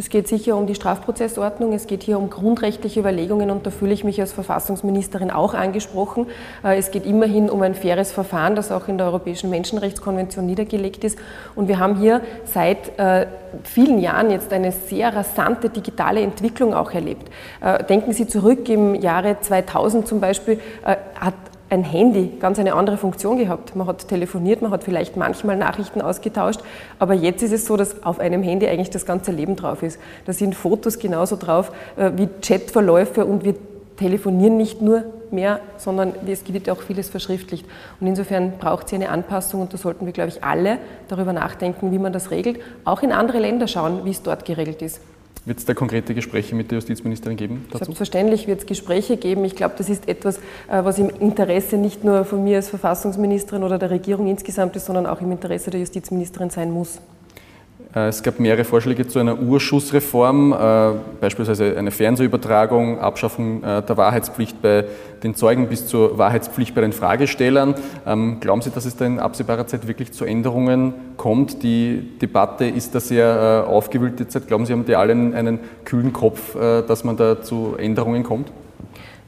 Es 0.00 0.08
geht 0.08 0.28
sicher 0.28 0.56
um 0.56 0.66
die 0.66 0.74
Strafprozessordnung, 0.74 1.74
es 1.74 1.86
geht 1.86 2.02
hier 2.02 2.18
um 2.18 2.30
grundrechtliche 2.30 3.00
Überlegungen 3.00 3.50
und 3.50 3.66
da 3.66 3.70
fühle 3.70 3.92
ich 3.92 4.02
mich 4.02 4.18
als 4.18 4.32
Verfassungsministerin 4.32 5.30
auch 5.30 5.52
angesprochen. 5.52 6.26
Äh, 6.64 6.78
es 6.78 6.90
geht 6.90 7.04
immerhin 7.04 7.50
um 7.50 7.60
ein 7.60 7.74
faires 7.74 8.10
Verfahren, 8.10 8.54
das 8.56 8.72
auch 8.72 8.88
in 8.88 8.96
der 8.96 9.08
Europäischen 9.08 9.50
Menschenrechtskonvention 9.50 10.46
niedergelegt 10.46 11.04
ist. 11.04 11.18
Und 11.54 11.68
wir 11.68 11.78
haben 11.78 11.96
hier 11.96 12.22
seit 12.46 12.98
äh, 12.98 13.26
vielen 13.62 13.98
Jahren 13.98 14.30
jetzt 14.30 14.54
eine 14.54 14.72
sehr 14.72 15.14
rasante 15.14 15.68
digitale 15.68 16.22
Entwicklung 16.22 16.72
auch 16.72 16.92
erlebt. 16.92 17.28
Äh, 17.60 17.84
denken 17.84 18.14
Sie 18.14 18.26
zurück, 18.26 18.70
im 18.70 18.94
Jahre 18.94 19.36
2000 19.38 20.08
zum 20.08 20.18
Beispiel 20.18 20.60
hat 21.14 21.34
ein 21.70 21.84
Handy 21.84 22.32
ganz 22.40 22.58
eine 22.58 22.74
andere 22.74 22.96
Funktion 22.96 23.38
gehabt. 23.38 23.76
Man 23.76 23.86
hat 23.86 24.08
telefoniert, 24.08 24.60
man 24.60 24.72
hat 24.72 24.84
vielleicht 24.84 25.16
manchmal 25.16 25.56
Nachrichten 25.56 26.02
ausgetauscht, 26.02 26.60
aber 26.98 27.14
jetzt 27.14 27.42
ist 27.42 27.52
es 27.52 27.64
so, 27.64 27.76
dass 27.76 28.02
auf 28.02 28.18
einem 28.18 28.42
Handy 28.42 28.66
eigentlich 28.66 28.90
das 28.90 29.06
ganze 29.06 29.30
Leben 29.30 29.56
drauf 29.56 29.82
ist. 29.82 29.98
Da 30.26 30.32
sind 30.32 30.54
Fotos 30.54 30.98
genauso 30.98 31.36
drauf 31.36 31.72
äh, 31.96 32.10
wie 32.16 32.28
Chatverläufe 32.42 33.24
und 33.24 33.44
wir 33.44 33.54
telefonieren 33.96 34.56
nicht 34.56 34.82
nur 34.82 35.04
mehr, 35.30 35.60
sondern 35.76 36.12
es 36.26 36.42
gibt 36.42 36.68
auch 36.68 36.80
vieles 36.80 37.08
verschriftlicht. 37.08 37.66
Und 38.00 38.06
insofern 38.06 38.58
braucht 38.58 38.88
es 38.88 38.92
eine 38.94 39.10
Anpassung 39.10 39.60
und 39.60 39.72
da 39.72 39.78
sollten 39.78 40.06
wir, 40.06 40.12
glaube 40.12 40.30
ich, 40.30 40.42
alle 40.42 40.78
darüber 41.08 41.32
nachdenken, 41.32 41.92
wie 41.92 41.98
man 41.98 42.12
das 42.12 42.32
regelt. 42.32 42.58
Auch 42.84 43.02
in 43.02 43.12
andere 43.12 43.38
Länder 43.38 43.68
schauen, 43.68 44.04
wie 44.04 44.10
es 44.10 44.22
dort 44.22 44.44
geregelt 44.44 44.82
ist. 44.82 45.00
Wird 45.46 45.58
es 45.58 45.64
da 45.64 45.72
konkrete 45.72 46.14
Gespräche 46.14 46.54
mit 46.54 46.70
der 46.70 46.76
Justizministerin 46.76 47.36
geben? 47.36 47.66
Dazu? 47.70 47.84
Selbstverständlich 47.84 48.46
wird 48.46 48.60
es 48.60 48.66
Gespräche 48.66 49.16
geben. 49.16 49.44
Ich 49.44 49.56
glaube, 49.56 49.74
das 49.78 49.88
ist 49.88 50.06
etwas, 50.06 50.36
äh, 50.36 50.84
was 50.84 50.98
im 50.98 51.08
Interesse 51.08 51.76
nicht 51.78 52.04
nur 52.04 52.24
von 52.24 52.44
mir 52.44 52.56
als 52.56 52.68
Verfassungsministerin 52.68 53.62
oder 53.62 53.78
der 53.78 53.90
Regierung 53.90 54.26
insgesamt 54.26 54.76
ist, 54.76 54.86
sondern 54.86 55.06
auch 55.06 55.20
im 55.20 55.32
Interesse 55.32 55.70
der 55.70 55.80
Justizministerin 55.80 56.50
sein 56.50 56.70
muss. 56.70 57.00
Äh, 57.94 58.08
es 58.08 58.22
gab 58.22 58.38
mehrere 58.38 58.64
Vorschläge 58.64 59.06
zu 59.06 59.18
einer 59.18 59.38
Urschussreform, 59.38 60.52
äh, 60.52 60.90
beispielsweise 61.20 61.76
eine 61.76 61.90
Fernsehübertragung, 61.90 63.00
Abschaffung 63.00 63.62
äh, 63.62 63.82
der 63.82 63.96
Wahrheitspflicht 63.96 64.62
bei 64.62 64.84
den 65.22 65.34
Zeugen 65.34 65.68
bis 65.68 65.86
zur 65.86 66.16
Wahrheitspflicht 66.16 66.74
bei 66.74 66.80
den 66.80 66.92
Fragestellern. 66.92 67.74
Ähm, 68.06 68.38
glauben 68.40 68.62
Sie, 68.62 68.70
dass 68.70 68.84
es 68.84 68.96
da 68.96 69.04
in 69.04 69.18
absehbarer 69.18 69.66
Zeit 69.66 69.88
wirklich 69.88 70.12
zu 70.12 70.24
Änderungen 70.24 70.94
kommt? 71.16 71.62
Die 71.62 72.18
Debatte 72.20 72.66
ist 72.66 72.94
da 72.94 73.00
sehr 73.00 73.66
aufgewühlt 73.68 74.18
derzeit. 74.18 74.46
Glauben 74.46 74.66
Sie, 74.66 74.72
haben 74.72 74.86
die 74.86 74.96
alle 74.96 75.12
einen, 75.12 75.58
kühlen 75.84 76.12
Kopf, 76.12 76.56
dass 76.56 77.04
man 77.04 77.16
da 77.16 77.42
zu 77.42 77.74
Änderungen 77.76 78.22
kommt? 78.22 78.50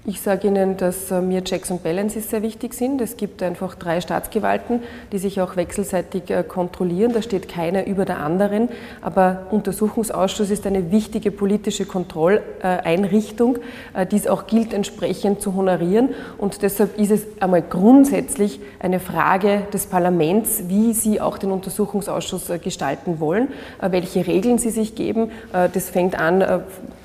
Ich 0.05 0.21
sage 0.21 0.49
Ihnen, 0.49 0.77
dass 0.77 1.13
äh, 1.13 1.21
mir 1.21 1.45
Checks 1.45 1.71
und 1.71 1.85
Balances 1.85 2.29
sehr 2.29 2.43
wichtig 2.43 2.75
sind. 2.75 3.01
Es 3.01 3.17
gibt 3.17 3.41
einfach 3.41 3.77
drei 3.77 4.01
Staatsgewalten, 4.01 4.81
die 5.13 5.19
sich 5.19 5.41
auch 5.41 5.55
wechselseitig 5.55 6.29
äh, 6.29 6.43
kontrollieren. 6.43 7.13
Da 7.13 7.23
steht 7.23 7.49
keiner 7.49 7.87
über 7.87 8.05
der 8.05 8.19
anderen. 8.19 8.69
Aber 9.01 9.47
Untersuchungsausschuss 9.53 10.51
ist 10.51 10.67
eine 10.67 10.91
wichtige 10.91 11.31
politische 11.31 11.87
Kontrolleinrichtung, 11.87 13.59
äh, 13.95 14.05
die 14.05 14.17
es 14.17 14.27
auch 14.27 14.49
gilt, 14.49 14.75
entsprechend 14.75 15.41
zu 15.41 15.55
honorieren. 15.55 16.09
Und 16.37 16.63
deshalb 16.63 16.99
ist 16.99 17.13
es 17.13 17.23
einmal 17.39 17.63
grundsätzlich 17.63 18.59
eine 18.81 18.99
Frage 18.99 19.69
des 19.73 19.87
Parlaments, 19.87 20.65
wie 20.67 20.95
Sie 20.95 21.21
auch 21.21 21.39
den 21.39 21.53
Untersuchungsausschuss 21.53 22.51
gestalten 22.61 23.21
wollen, 23.21 23.49
welche 23.81 24.27
Regeln 24.27 24.59
Sie 24.59 24.71
sich 24.71 24.97
geben. 24.97 25.31
Das 25.53 25.91
fängt 25.91 26.19
an 26.19 26.43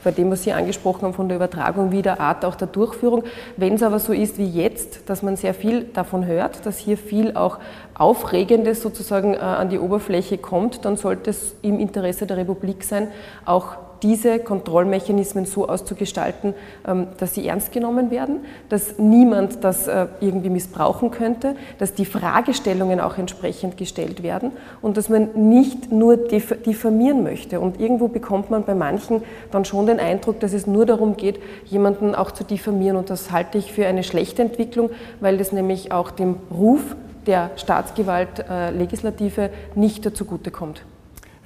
bei 0.07 0.11
dem, 0.11 0.31
was 0.31 0.43
Sie 0.43 0.53
angesprochen 0.53 1.01
haben, 1.01 1.13
von 1.13 1.27
der 1.27 1.35
Übertragung 1.35 1.91
wie 1.91 2.01
der 2.01 2.21
Art 2.21 2.45
auch 2.45 2.55
der 2.55 2.69
Durchführung. 2.69 3.25
Wenn 3.57 3.73
es 3.73 3.83
aber 3.83 3.99
so 3.99 4.13
ist 4.13 4.37
wie 4.37 4.47
jetzt, 4.47 5.09
dass 5.09 5.21
man 5.21 5.35
sehr 5.35 5.53
viel 5.53 5.83
davon 5.83 6.25
hört, 6.25 6.65
dass 6.65 6.77
hier 6.77 6.97
viel 6.97 7.35
auch 7.35 7.59
Aufregendes 7.93 8.81
sozusagen 8.81 9.33
äh, 9.33 9.39
an 9.39 9.67
die 9.67 9.79
Oberfläche 9.79 10.37
kommt, 10.37 10.85
dann 10.85 10.95
sollte 10.95 11.31
es 11.31 11.55
im 11.61 11.77
Interesse 11.77 12.25
der 12.25 12.37
Republik 12.37 12.85
sein, 12.85 13.09
auch 13.43 13.75
diese 14.03 14.39
Kontrollmechanismen 14.39 15.45
so 15.45 15.67
auszugestalten, 15.67 16.53
ähm, 16.87 17.07
dass 17.17 17.33
sie 17.33 17.47
ernst 17.47 17.71
genommen 17.71 18.11
werden, 18.11 18.41
dass 18.69 18.97
niemand 18.97 19.63
das 19.63 19.87
äh, 19.87 20.07
irgendwie 20.19 20.49
missbrauchen 20.49 21.11
könnte, 21.11 21.55
dass 21.79 21.93
die 21.93 22.05
Fragestellungen 22.05 22.99
auch 22.99 23.17
entsprechend 23.17 23.77
gestellt 23.77 24.23
werden 24.23 24.51
und 24.81 24.97
dass 24.97 25.09
man 25.09 25.49
nicht 25.49 25.91
nur 25.91 26.17
diffamieren 26.17 27.23
möchte. 27.23 27.59
Und 27.59 27.79
irgendwo 27.79 28.07
bekommt 28.07 28.49
man 28.49 28.63
bei 28.63 28.75
manchen 28.75 29.23
dann 29.51 29.65
schon 29.65 29.87
den 29.87 29.99
Eindruck, 29.99 30.39
dass 30.39 30.53
es 30.53 30.67
nur 30.67 30.85
darum 30.85 31.17
geht, 31.17 31.39
jemanden 31.65 32.15
auch 32.15 32.31
zu 32.31 32.43
diffamieren. 32.43 32.97
Und 32.97 33.09
das 33.09 33.31
halte 33.31 33.57
ich 33.57 33.71
für 33.71 33.85
eine 33.85 34.03
schlechte 34.03 34.41
Entwicklung, 34.41 34.89
weil 35.19 35.37
das 35.37 35.51
nämlich 35.51 35.91
auch 35.91 36.11
dem 36.11 36.35
Ruf 36.51 36.95
der 37.25 37.51
Staatsgewalt 37.57 38.45
äh, 38.49 38.71
Legislative 38.71 39.49
nicht 39.75 40.15
zugutekommt. 40.15 40.81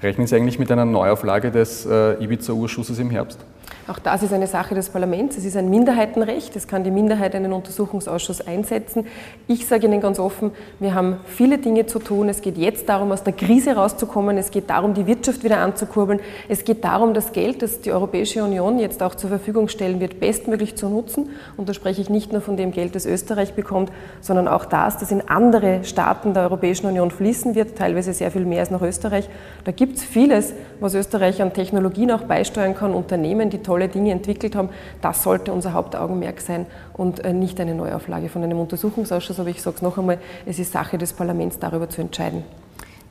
Rechnen 0.04 0.26
Sie 0.26 0.36
eigentlich 0.36 0.58
mit 0.58 0.72
einer 0.72 0.86
Neuauflage 0.86 1.52
des 1.52 1.86
äh, 1.86 2.14
Ibiza-Urschusses 2.24 2.98
im 2.98 3.12
Herbst? 3.12 3.40
Auch 3.88 4.00
das 4.00 4.24
ist 4.24 4.32
eine 4.32 4.48
Sache 4.48 4.76
des 4.76 4.90
Parlaments. 4.90 5.38
Es 5.38 5.46
ist 5.46 5.58
ein 5.58 5.70
Minderheitenrecht. 5.70 6.56
Es 6.56 6.68
kann 6.68 6.84
die 6.84 6.92
Minderheit 6.92 7.36
einen 7.36 7.52
Untersuchungsausschuss 7.52 8.46
einsetzen. 8.48 9.06
Ich 9.48 9.66
sage 9.68 9.88
Ihnen 9.88 10.02
ganz 10.02 10.20
offen, 10.20 10.52
wir 10.80 10.94
haben 10.94 11.18
viele 11.26 11.58
Dinge 11.58 11.88
zu 11.88 12.00
tun. 12.00 12.30
Es 12.30 12.42
geht 12.42 12.58
jetzt 12.58 12.88
darum, 12.90 13.12
aus 13.12 13.24
der 13.24 13.34
Krise 13.34 13.76
rauszukommen. 13.76 14.38
Es 14.38 14.52
geht 14.52 14.70
darum, 14.70 14.94
die 14.94 15.08
Wirtschaft 15.08 15.44
wieder 15.44 15.58
anzukurbeln. 15.58 16.20
Es 16.48 16.64
geht 16.64 16.84
darum, 16.84 17.14
das 17.14 17.34
Geld, 17.34 17.62
das 17.62 17.82
die 17.82 17.92
Europäische 17.92 18.44
Union 18.44 18.80
jetzt 18.80 19.02
auch 19.02 19.16
zur 19.16 19.30
Verfügung 19.30 19.68
stellen 19.68 20.00
wird, 20.00 20.20
bestmöglich 20.20 20.76
zu 20.76 20.88
nutzen. 20.88 21.30
Und 21.58 21.68
da 21.68 21.74
spreche 21.74 22.02
ich 22.02 22.10
nicht 22.10 22.32
nur 22.32 22.42
von 22.42 22.58
dem 22.58 22.72
Geld, 22.72 22.96
das 22.96 23.06
Österreich 23.06 23.54
bekommt, 23.54 23.92
sondern 24.22 24.48
auch 24.48 24.66
das, 24.66 25.00
das 25.00 25.12
in 25.12 25.28
andere 25.28 25.84
Staaten 25.84 26.34
der 26.34 26.44
Europäischen 26.44 26.86
Union 26.88 27.12
fließen 27.12 27.56
wird, 27.56 27.78
teilweise 27.78 28.14
sehr 28.14 28.32
viel 28.32 28.46
mehr 28.46 28.60
als 28.60 28.72
nach 28.72 28.82
Österreich. 28.82 29.28
Da 29.64 29.72
gibt 29.72 29.98
es 29.98 30.04
vieles, 30.04 30.54
was 30.80 30.94
Österreich 30.94 31.42
an 31.42 31.54
Technologien 31.54 32.12
auch 32.12 32.24
beisteuern 32.24 32.76
kann, 32.76 32.94
Unternehmen, 32.94 33.50
die 33.50 33.61
tolle 33.64 33.88
Dinge 33.88 34.12
entwickelt 34.12 34.56
haben. 34.56 34.70
Das 35.02 35.24
sollte 35.24 35.54
unser 35.54 35.74
Hauptaugenmerk 35.74 36.42
sein 36.42 36.66
und 36.94 37.24
äh, 37.24 37.34
nicht 37.34 37.60
eine 37.60 37.76
Neuauflage 37.76 38.30
von 38.30 38.44
einem 38.44 38.60
Untersuchungsausschuss. 38.60 39.40
Aber 39.40 39.50
ich 39.50 39.62
sage 39.62 39.78
es 39.78 39.82
noch 39.82 39.98
einmal, 39.98 40.18
es 40.46 40.60
ist 40.60 40.72
Sache 40.72 40.98
des 40.98 41.14
Parlaments, 41.14 41.60
darüber 41.60 41.90
zu 41.90 42.02
entscheiden. 42.02 42.44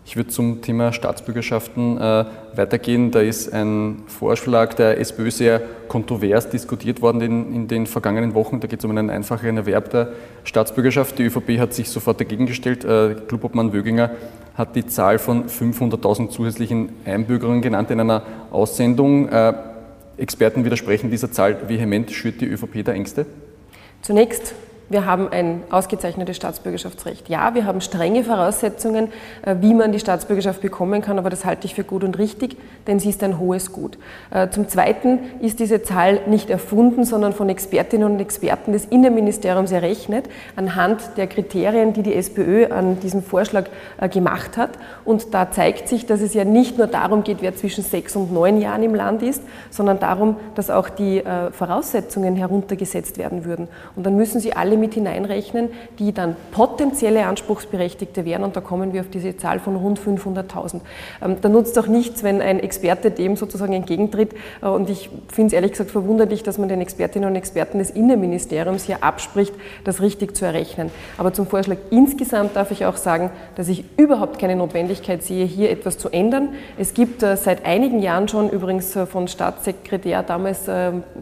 Ich 0.06 0.16
würde 0.16 0.30
zum 0.30 0.60
Thema 0.60 0.92
Staatsbürgerschaften 0.92 1.98
äh, 1.98 2.24
weitergehen. 2.56 3.12
Da 3.12 3.20
ist 3.20 3.52
ein 3.52 4.02
Vorschlag 4.08 4.74
der 4.74 4.98
SPÖ 4.98 5.30
sehr 5.30 5.60
kontrovers 5.86 6.48
diskutiert 6.50 7.00
worden 7.00 7.20
in, 7.20 7.54
in 7.54 7.68
den 7.68 7.86
vergangenen 7.86 8.34
Wochen. 8.34 8.58
Da 8.58 8.66
geht 8.66 8.80
es 8.80 8.84
um 8.84 8.90
einen 8.90 9.08
einfacheren 9.08 9.58
Erwerb 9.58 9.90
der 9.90 10.08
Staatsbürgerschaft. 10.42 11.18
Die 11.18 11.24
ÖVP 11.26 11.60
hat 11.60 11.74
sich 11.74 11.90
sofort 11.90 12.18
dagegen 12.18 12.46
gestellt. 12.46 12.84
Äh, 12.84 13.14
Klubobmann 13.28 13.72
Wöginger 13.72 14.10
hat 14.56 14.74
die 14.74 14.84
Zahl 14.86 15.18
von 15.18 15.44
500.000 15.46 16.30
zusätzlichen 16.30 16.88
Einbürgerungen 17.04 17.62
genannt 17.62 17.90
in 17.92 18.00
einer 18.00 18.22
Aussendung. 18.50 19.28
Äh, 19.28 19.52
Experten 20.20 20.64
widersprechen 20.64 21.10
dieser 21.10 21.32
Zahl 21.32 21.68
vehement. 21.68 22.10
Schürt 22.10 22.40
die 22.40 22.46
ÖVP 22.46 22.84
da 22.84 22.92
Ängste? 22.92 23.26
Zunächst 24.02 24.54
wir 24.90 25.06
haben 25.06 25.28
ein 25.28 25.62
ausgezeichnetes 25.70 26.36
Staatsbürgerschaftsrecht. 26.36 27.28
Ja, 27.28 27.54
wir 27.54 27.64
haben 27.64 27.80
strenge 27.80 28.24
Voraussetzungen, 28.24 29.08
äh, 29.42 29.54
wie 29.60 29.72
man 29.72 29.92
die 29.92 30.00
Staatsbürgerschaft 30.00 30.60
bekommen 30.60 31.00
kann, 31.00 31.16
aber 31.16 31.30
das 31.30 31.44
halte 31.44 31.66
ich 31.66 31.76
für 31.76 31.84
gut 31.84 32.02
und 32.02 32.18
richtig, 32.18 32.56
denn 32.88 32.98
sie 32.98 33.10
ist 33.10 33.22
ein 33.22 33.38
hohes 33.38 33.72
Gut. 33.72 33.98
Äh, 34.32 34.48
zum 34.50 34.68
Zweiten 34.68 35.20
ist 35.40 35.60
diese 35.60 35.84
Zahl 35.84 36.22
nicht 36.26 36.50
erfunden, 36.50 37.04
sondern 37.04 37.32
von 37.32 37.48
Expertinnen 37.48 38.10
und 38.10 38.20
Experten 38.20 38.72
des 38.72 38.84
Innenministeriums 38.86 39.70
errechnet, 39.70 40.28
anhand 40.56 41.16
der 41.16 41.28
Kriterien, 41.28 41.92
die 41.92 42.02
die 42.02 42.14
SPÖ 42.14 42.66
an 42.66 42.98
diesem 42.98 43.22
Vorschlag 43.22 43.66
äh, 44.00 44.08
gemacht 44.08 44.56
hat. 44.56 44.70
Und 45.04 45.32
da 45.34 45.52
zeigt 45.52 45.88
sich, 45.88 46.06
dass 46.06 46.20
es 46.20 46.34
ja 46.34 46.44
nicht 46.44 46.78
nur 46.78 46.88
darum 46.88 47.22
geht, 47.22 47.42
wer 47.42 47.54
zwischen 47.54 47.84
sechs 47.84 48.16
und 48.16 48.32
neun 48.32 48.60
Jahren 48.60 48.82
im 48.82 48.96
Land 48.96 49.22
ist, 49.22 49.42
sondern 49.70 50.00
darum, 50.00 50.36
dass 50.56 50.68
auch 50.68 50.88
die 50.88 51.22
Voraussetzungen 51.52 52.36
heruntergesetzt 52.36 53.18
werden 53.18 53.44
würden. 53.44 53.68
Und 53.96 54.04
dann 54.04 54.16
müssen 54.16 54.40
sie 54.40 54.52
alle 54.54 54.76
mit 54.80 54.94
hineinrechnen, 54.94 55.68
die 55.98 56.12
dann 56.12 56.36
potenzielle 56.52 57.26
Anspruchsberechtigte 57.26 58.24
wären. 58.24 58.42
Und 58.42 58.56
da 58.56 58.60
kommen 58.60 58.92
wir 58.92 59.02
auf 59.02 59.10
diese 59.10 59.36
Zahl 59.36 59.60
von 59.60 59.76
rund 59.76 60.00
500.000. 60.00 60.80
Ähm, 61.22 61.36
da 61.40 61.48
nutzt 61.48 61.78
auch 61.78 61.86
nichts, 61.86 62.22
wenn 62.22 62.40
ein 62.40 62.58
Experte 62.60 63.10
dem 63.10 63.36
sozusagen 63.36 63.72
entgegentritt. 63.72 64.34
Äh, 64.62 64.66
und 64.66 64.90
ich 64.90 65.10
finde 65.28 65.48
es 65.48 65.52
ehrlich 65.52 65.72
gesagt 65.72 65.90
verwunderlich, 65.90 66.42
dass 66.42 66.58
man 66.58 66.68
den 66.68 66.80
Expertinnen 66.80 67.28
und 67.28 67.36
Experten 67.36 67.78
des 67.78 67.90
Innenministeriums 67.90 68.84
hier 68.84 69.04
abspricht, 69.04 69.54
das 69.84 70.00
richtig 70.00 70.36
zu 70.36 70.44
errechnen. 70.44 70.90
Aber 71.18 71.32
zum 71.32 71.46
Vorschlag 71.46 71.78
insgesamt 71.90 72.56
darf 72.56 72.70
ich 72.70 72.86
auch 72.86 72.96
sagen, 72.96 73.30
dass 73.56 73.68
ich 73.68 73.84
überhaupt 73.96 74.38
keine 74.38 74.56
Notwendigkeit 74.56 75.22
sehe, 75.22 75.44
hier 75.44 75.70
etwas 75.70 75.98
zu 75.98 76.08
ändern. 76.08 76.50
Es 76.78 76.94
gibt 76.94 77.22
äh, 77.22 77.36
seit 77.36 77.66
einigen 77.66 78.00
Jahren 78.00 78.28
schon, 78.28 78.50
übrigens 78.50 78.96
äh, 78.96 79.06
von 79.06 79.28
Staatssekretär 79.28 80.22
damals 80.22 80.70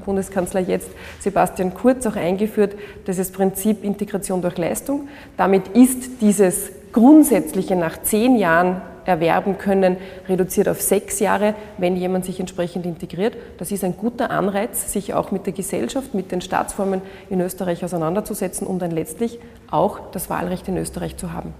Bundeskanzler 0.04 0.60
jetzt 0.60 0.90
Sebastian 1.20 1.74
Kurz 1.74 2.06
auch 2.06 2.16
eingeführt, 2.16 2.74
dass 3.06 3.18
es 3.18 3.30
Prinzip 3.32 3.47
Prinzip 3.48 3.82
Integration 3.82 4.42
durch 4.42 4.58
Leistung. 4.58 5.08
Damit 5.38 5.68
ist 5.68 6.20
dieses 6.20 6.70
grundsätzliche 6.92 7.76
nach 7.76 8.02
zehn 8.02 8.36
Jahren 8.36 8.82
erwerben 9.06 9.56
können, 9.56 9.96
reduziert 10.28 10.68
auf 10.68 10.82
sechs 10.82 11.18
Jahre, 11.18 11.54
wenn 11.78 11.96
jemand 11.96 12.26
sich 12.26 12.40
entsprechend 12.40 12.84
integriert. 12.84 13.38
Das 13.56 13.72
ist 13.72 13.82
ein 13.84 13.96
guter 13.96 14.30
Anreiz, 14.30 14.92
sich 14.92 15.14
auch 15.14 15.30
mit 15.30 15.46
der 15.46 15.54
Gesellschaft, 15.54 16.12
mit 16.12 16.30
den 16.30 16.42
Staatsformen 16.42 17.00
in 17.30 17.40
Österreich 17.40 17.82
auseinanderzusetzen, 17.82 18.66
um 18.66 18.78
dann 18.78 18.90
letztlich 18.90 19.38
auch 19.70 19.98
das 20.12 20.28
Wahlrecht 20.28 20.68
in 20.68 20.76
Österreich 20.76 21.16
zu 21.16 21.32
haben. 21.32 21.54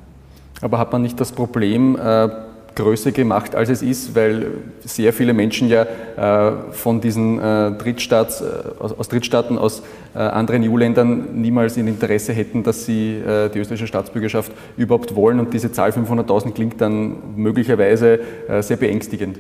Aber 0.61 0.79
hat 0.79 0.93
man 0.93 1.01
nicht 1.01 1.19
das 1.21 1.33
Problem, 1.33 1.97
äh, 1.97 2.29
größer 2.75 3.13
gemacht, 3.13 3.55
als 3.55 3.69
es 3.69 3.83
ist, 3.83 4.15
weil 4.15 4.47
sehr 4.85 5.13
viele 5.13 5.33
Menschen 5.33 5.69
ja 5.69 5.83
äh, 6.17 6.53
von 6.73 7.01
diesen 7.01 7.39
äh, 7.39 7.73
Drittstaats, 7.73 8.41
äh, 8.41 8.45
aus, 8.79 9.09
Drittstaaten, 9.09 9.59
aus 9.59 9.83
anderen 10.15 10.69
EU-Ländern 10.69 11.41
niemals 11.41 11.77
ein 11.77 11.87
Interesse 11.87 12.33
hätten, 12.33 12.65
dass 12.65 12.87
sie 12.87 13.23
die 13.55 13.59
österreichische 13.59 13.87
Staatsbürgerschaft 13.87 14.51
überhaupt 14.77 15.15
wollen. 15.15 15.39
Und 15.39 15.55
diese 15.55 15.71
Zahl 15.71 15.91
500.000 15.91 16.55
klingt 16.55 16.81
dann 16.81 17.37
möglicherweise 17.37 18.19
sehr 18.61 18.79
beängstigend. 18.79 19.39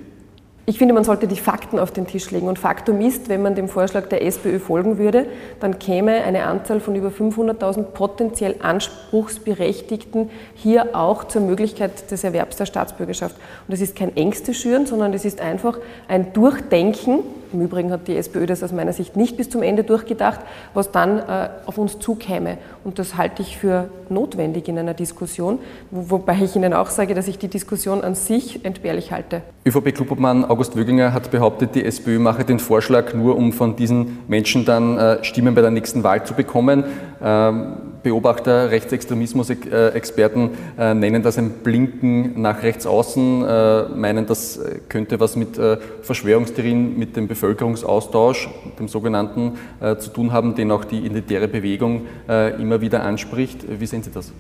Ich 0.69 0.77
finde, 0.77 0.93
man 0.93 1.03
sollte 1.03 1.27
die 1.27 1.37
Fakten 1.37 1.79
auf 1.79 1.93
den 1.93 2.07
Tisch 2.07 2.31
legen. 2.31 2.47
Und 2.47 2.59
Faktum 2.59 3.01
ist, 3.01 3.31
wenn 3.31 3.41
man 3.41 3.55
dem 3.55 3.71
Vorschlag 3.71 4.07
der 4.11 4.23
SPÖ 4.23 4.59
folgen 4.59 4.99
würde, 4.99 5.25
dann 5.61 5.79
käme 5.79 6.23
eine 6.25 6.45
Anzahl 6.45 6.81
von 6.81 6.95
über 6.95 7.09
500.000 7.09 7.85
potenziell 7.85 8.57
Anspruchsberechtigten 8.61 10.29
hier 10.55 10.95
auch 10.95 11.25
zur 11.25 11.41
Möglichkeit 11.41 12.11
des 12.11 12.23
Erwerbs 12.23 12.57
der 12.57 12.67
Staatsbürgerschaft. 12.67 13.35
Und 13.37 13.73
das 13.73 13.81
ist 13.81 13.97
kein 13.97 14.15
Ängste 14.15 14.53
schüren, 14.53 14.85
sondern 14.85 15.15
es 15.15 15.25
ist 15.25 15.41
einfach 15.41 15.79
ein 16.07 16.35
Durchdenken. 16.35 17.21
Im 17.52 17.61
Übrigen 17.61 17.90
hat 17.90 18.09
die 18.09 18.17
SPÖ 18.17 18.47
das 18.47 18.62
aus 18.62 18.73
meiner 18.73 18.93
Sicht 18.93 19.17
nicht 19.17 19.37
bis 19.37 19.49
zum 19.49 19.62
Ende 19.62 19.85
durchgedacht, 19.85 20.40
was 20.75 20.90
dann 20.90 21.19
äh, 21.19 21.49
auf 21.67 21.78
uns 21.78 21.99
zukäme. 21.99 22.59
Und 22.85 22.99
das 22.99 23.17
halte 23.17 23.43
ich 23.43 23.57
für 23.57 23.88
notwendig 24.09 24.69
in 24.69 24.78
einer 24.78 24.95
Diskussion, 24.95 25.59
wobei 25.90 26.38
ich 26.43 26.57
Ihnen 26.57 26.75
auch 26.75 26.90
sage, 26.90 27.14
dass 27.14 27.28
ich 27.28 27.38
die 27.38 27.49
Diskussion 27.49 28.02
an 28.02 28.14
sich 28.14 28.64
entbehrlich 28.64 29.12
halte. 29.12 29.43
ÖVP-Klubobmann 29.67 30.45
August 30.45 30.76
Wöginger 30.76 31.12
hat 31.12 31.31
behauptet, 31.31 31.75
die 31.75 31.85
SPÖ 31.85 32.19
mache 32.19 32.45
den 32.45 32.59
Vorschlag 32.59 33.14
nur, 33.14 33.37
um 33.37 33.52
von 33.52 33.76
diesen 33.76 34.19
Menschen 34.28 34.64
dann 34.64 34.99
äh, 34.99 35.25
Stimmen 35.25 35.55
bei 35.55 35.61
der 35.61 35.71
nächsten 35.71 36.02
Wahl 36.02 36.25
zu 36.25 36.35
bekommen. 36.35 36.85
Ähm, 37.23 37.75
Beobachter, 38.02 38.71
Rechtsextremismus-Experten 38.71 40.50
äh, 40.78 40.95
nennen 40.95 41.23
das 41.23 41.38
ein 41.38 41.50
Blinken 41.62 42.40
nach 42.40 42.62
rechts 42.62 42.87
außen, 42.87 43.45
äh, 43.45 43.83
meinen, 43.88 44.26
das 44.26 44.61
könnte 44.88 45.21
was 45.21 45.37
mit 45.37 45.61
Verschwörungstheorien, 46.02 46.99
mit 46.99 47.17
dem 47.17 47.28
Bevölkerungsaustausch, 47.28 48.49
dem 48.78 48.88
sogenannten, 48.88 49.59
zu 49.99 50.11
tun 50.11 50.33
haben, 50.33 50.55
den 50.55 50.71
auch 50.71 50.85
die 50.85 50.99
identitäre 50.99 51.49
Bewegung 51.49 52.07
immer 52.59 52.81
wieder 52.81 53.02
anspricht. 53.02 53.64
Wie 53.81 53.87
sehen 53.87 54.02
Sie 54.02 54.11
das? 54.11 54.33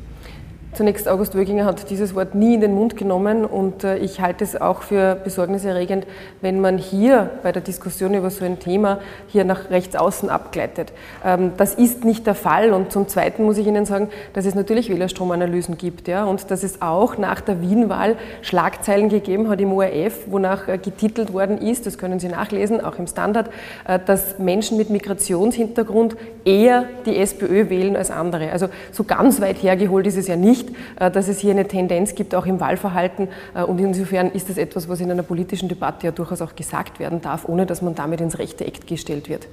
Zunächst, 0.78 1.08
August 1.08 1.34
Wöginger 1.34 1.64
hat 1.64 1.90
dieses 1.90 2.14
Wort 2.14 2.36
nie 2.36 2.54
in 2.54 2.60
den 2.60 2.72
Mund 2.72 2.96
genommen 2.96 3.44
und 3.44 3.82
äh, 3.82 3.96
ich 3.96 4.20
halte 4.20 4.44
es 4.44 4.60
auch 4.60 4.82
für 4.82 5.16
besorgniserregend, 5.16 6.06
wenn 6.40 6.60
man 6.60 6.78
hier 6.78 7.30
bei 7.42 7.50
der 7.50 7.62
Diskussion 7.62 8.14
über 8.14 8.30
so 8.30 8.44
ein 8.44 8.60
Thema 8.60 9.00
hier 9.26 9.44
nach 9.44 9.70
rechts 9.70 9.96
außen 9.96 10.30
abgleitet. 10.30 10.92
Ähm, 11.24 11.50
das 11.56 11.74
ist 11.74 12.04
nicht 12.04 12.28
der 12.28 12.36
Fall 12.36 12.72
und 12.72 12.92
zum 12.92 13.08
Zweiten 13.08 13.42
muss 13.44 13.58
ich 13.58 13.66
Ihnen 13.66 13.86
sagen, 13.86 14.08
dass 14.34 14.46
es 14.46 14.54
natürlich 14.54 14.88
Wählerstromanalysen 14.88 15.78
gibt 15.78 16.06
ja, 16.06 16.24
und 16.26 16.48
dass 16.48 16.62
es 16.62 16.80
auch 16.80 17.18
nach 17.18 17.40
der 17.40 17.60
Wien-Wahl 17.60 18.14
Schlagzeilen 18.42 19.08
gegeben 19.08 19.48
hat 19.48 19.60
im 19.60 19.72
ORF, 19.72 20.28
wonach 20.28 20.68
äh, 20.68 20.78
getitelt 20.78 21.32
worden 21.32 21.58
ist, 21.58 21.86
das 21.86 21.98
können 21.98 22.20
Sie 22.20 22.28
nachlesen, 22.28 22.84
auch 22.84 23.00
im 23.00 23.08
Standard, 23.08 23.50
äh, 23.84 23.98
dass 23.98 24.38
Menschen 24.38 24.76
mit 24.76 24.90
Migrationshintergrund 24.90 26.16
eher 26.44 26.84
die 27.04 27.16
SPÖ 27.16 27.68
wählen 27.68 27.96
als 27.96 28.12
andere. 28.12 28.52
Also 28.52 28.68
so 28.92 29.02
ganz 29.02 29.40
weit 29.40 29.60
hergeholt 29.60 30.06
ist 30.06 30.16
es 30.16 30.28
ja 30.28 30.36
nicht 30.36 30.67
nicht, 30.68 30.76
äh, 31.00 31.10
dass 31.10 31.28
es 31.28 31.38
hier 31.38 31.52
eine 31.52 31.66
Tendenz 31.66 32.14
gibt, 32.14 32.34
auch 32.34 32.46
im 32.46 32.60
Wahlverhalten. 32.60 33.28
Äh, 33.54 33.62
und 33.62 33.78
insofern 33.78 34.30
ist 34.30 34.48
das 34.48 34.56
etwas, 34.56 34.88
was 34.88 35.00
in 35.00 35.10
einer 35.10 35.22
politischen 35.22 35.68
Debatte 35.68 36.06
ja 36.06 36.12
durchaus 36.12 36.42
auch 36.42 36.54
gesagt 36.54 36.98
werden 36.98 37.20
darf, 37.20 37.48
ohne 37.48 37.66
dass 37.66 37.82
man 37.82 37.94
damit 37.94 38.20
ins 38.20 38.38
rechte 38.38 38.66
Eck 38.66 38.86
gestellt 38.86 39.28
wird. 39.28 39.48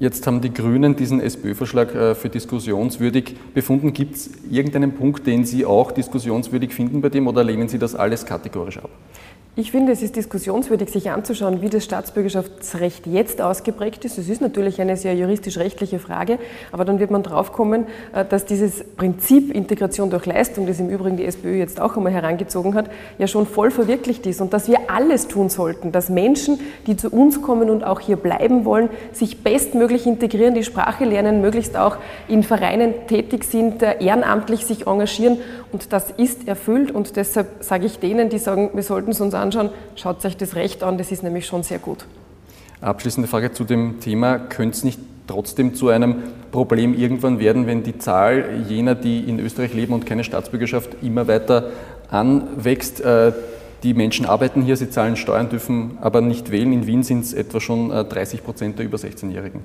Jetzt 0.00 0.26
haben 0.28 0.40
die 0.40 0.52
Grünen 0.52 0.94
diesen 0.94 1.20
SPÖ-Vorschlag 1.20 1.92
äh, 1.94 2.14
für 2.14 2.28
diskussionswürdig 2.28 3.34
befunden. 3.52 3.92
Gibt 3.92 4.14
es 4.16 4.30
irgendeinen 4.48 4.94
Punkt, 4.94 5.26
den 5.26 5.44
Sie 5.44 5.66
auch 5.66 5.90
diskussionswürdig 5.90 6.72
finden 6.72 7.00
bei 7.00 7.08
dem 7.08 7.26
oder 7.26 7.42
lehnen 7.42 7.68
Sie 7.68 7.78
das 7.78 7.94
alles 7.96 8.24
kategorisch 8.24 8.78
ab? 8.78 8.90
Ich 9.58 9.72
finde, 9.72 9.90
es 9.90 10.02
ist 10.02 10.14
diskussionswürdig, 10.14 10.88
sich 10.88 11.10
anzuschauen, 11.10 11.62
wie 11.62 11.68
das 11.68 11.82
Staatsbürgerschaftsrecht 11.82 13.08
jetzt 13.08 13.40
ausgeprägt 13.40 14.04
ist. 14.04 14.16
Es 14.16 14.28
ist 14.28 14.40
natürlich 14.40 14.80
eine 14.80 14.96
sehr 14.96 15.16
juristisch-rechtliche 15.16 15.98
Frage, 15.98 16.38
aber 16.70 16.84
dann 16.84 17.00
wird 17.00 17.10
man 17.10 17.24
draufkommen, 17.24 17.86
äh, 18.14 18.24
dass 18.24 18.44
dieses 18.44 18.84
Prinzip 18.84 19.52
Integration 19.52 20.10
durch 20.10 20.26
Leistung, 20.26 20.68
das 20.68 20.78
im 20.78 20.88
Übrigen 20.88 21.16
die 21.16 21.24
SPÖ 21.24 21.56
jetzt 21.56 21.80
auch 21.80 21.96
einmal 21.96 22.12
herangezogen 22.12 22.76
hat, 22.76 22.88
ja 23.18 23.26
schon 23.26 23.46
voll 23.46 23.72
verwirklicht 23.72 24.26
ist 24.26 24.40
und 24.40 24.52
dass 24.52 24.68
wir 24.68 24.78
alles 24.94 25.26
tun 25.26 25.48
sollten, 25.48 25.90
dass 25.90 26.08
Menschen, 26.08 26.60
die 26.86 26.96
zu 26.96 27.10
uns 27.10 27.42
kommen 27.42 27.68
und 27.68 27.82
auch 27.82 27.98
hier 27.98 28.14
bleiben 28.16 28.64
wollen, 28.64 28.88
sich 29.10 29.42
bestmöglich 29.42 30.06
integrieren, 30.06 30.54
die 30.54 30.62
Sprache 30.62 31.04
lernen, 31.04 31.40
möglichst 31.40 31.76
auch 31.76 31.96
in 32.28 32.44
Vereinen 32.44 32.94
tätig 33.08 33.42
sind, 33.42 33.82
äh, 33.82 33.96
ehrenamtlich 33.98 34.64
sich 34.64 34.86
engagieren 34.86 35.38
und 35.72 35.92
das 35.92 36.12
ist 36.12 36.46
erfüllt 36.46 36.92
und 36.92 37.16
deshalb 37.16 37.64
sage 37.64 37.86
ich 37.86 37.98
denen, 37.98 38.28
die 38.28 38.38
sagen, 38.38 38.70
wir 38.72 38.84
sollten 38.84 39.10
es 39.10 39.20
uns 39.20 39.34
anschauen, 39.34 39.47
anschauen, 39.48 39.70
schaut 39.96 40.24
euch 40.24 40.36
das 40.36 40.54
Recht 40.54 40.82
an, 40.82 40.98
das 40.98 41.10
ist 41.10 41.22
nämlich 41.22 41.46
schon 41.46 41.62
sehr 41.62 41.78
gut. 41.78 42.06
Abschließende 42.80 43.28
Frage 43.28 43.52
zu 43.52 43.64
dem 43.64 44.00
Thema, 44.00 44.38
könnte 44.38 44.76
es 44.76 44.84
nicht 44.84 45.00
trotzdem 45.26 45.74
zu 45.74 45.88
einem 45.88 46.16
Problem 46.52 46.94
irgendwann 46.94 47.40
werden, 47.40 47.66
wenn 47.66 47.82
die 47.82 47.98
Zahl 47.98 48.64
jener, 48.68 48.94
die 48.94 49.20
in 49.20 49.38
Österreich 49.40 49.74
leben 49.74 49.92
und 49.92 50.06
keine 50.06 50.24
Staatsbürgerschaft, 50.24 50.90
immer 51.02 51.26
weiter 51.26 51.70
anwächst? 52.10 53.00
Äh, 53.00 53.32
die 53.82 53.94
Menschen 53.94 54.26
arbeiten 54.26 54.62
hier, 54.62 54.76
sie 54.76 54.90
zahlen 54.90 55.16
Steuern, 55.16 55.48
dürfen 55.50 55.98
aber 56.00 56.20
nicht 56.20 56.50
wählen. 56.50 56.72
In 56.72 56.86
Wien 56.86 57.02
sind 57.04 57.24
es 57.24 57.32
etwa 57.32 57.60
schon 57.60 57.90
30 57.90 58.40
äh, 58.40 58.42
Prozent 58.42 58.78
der 58.78 58.86
über 58.86 58.98
16-Jährigen. 58.98 59.60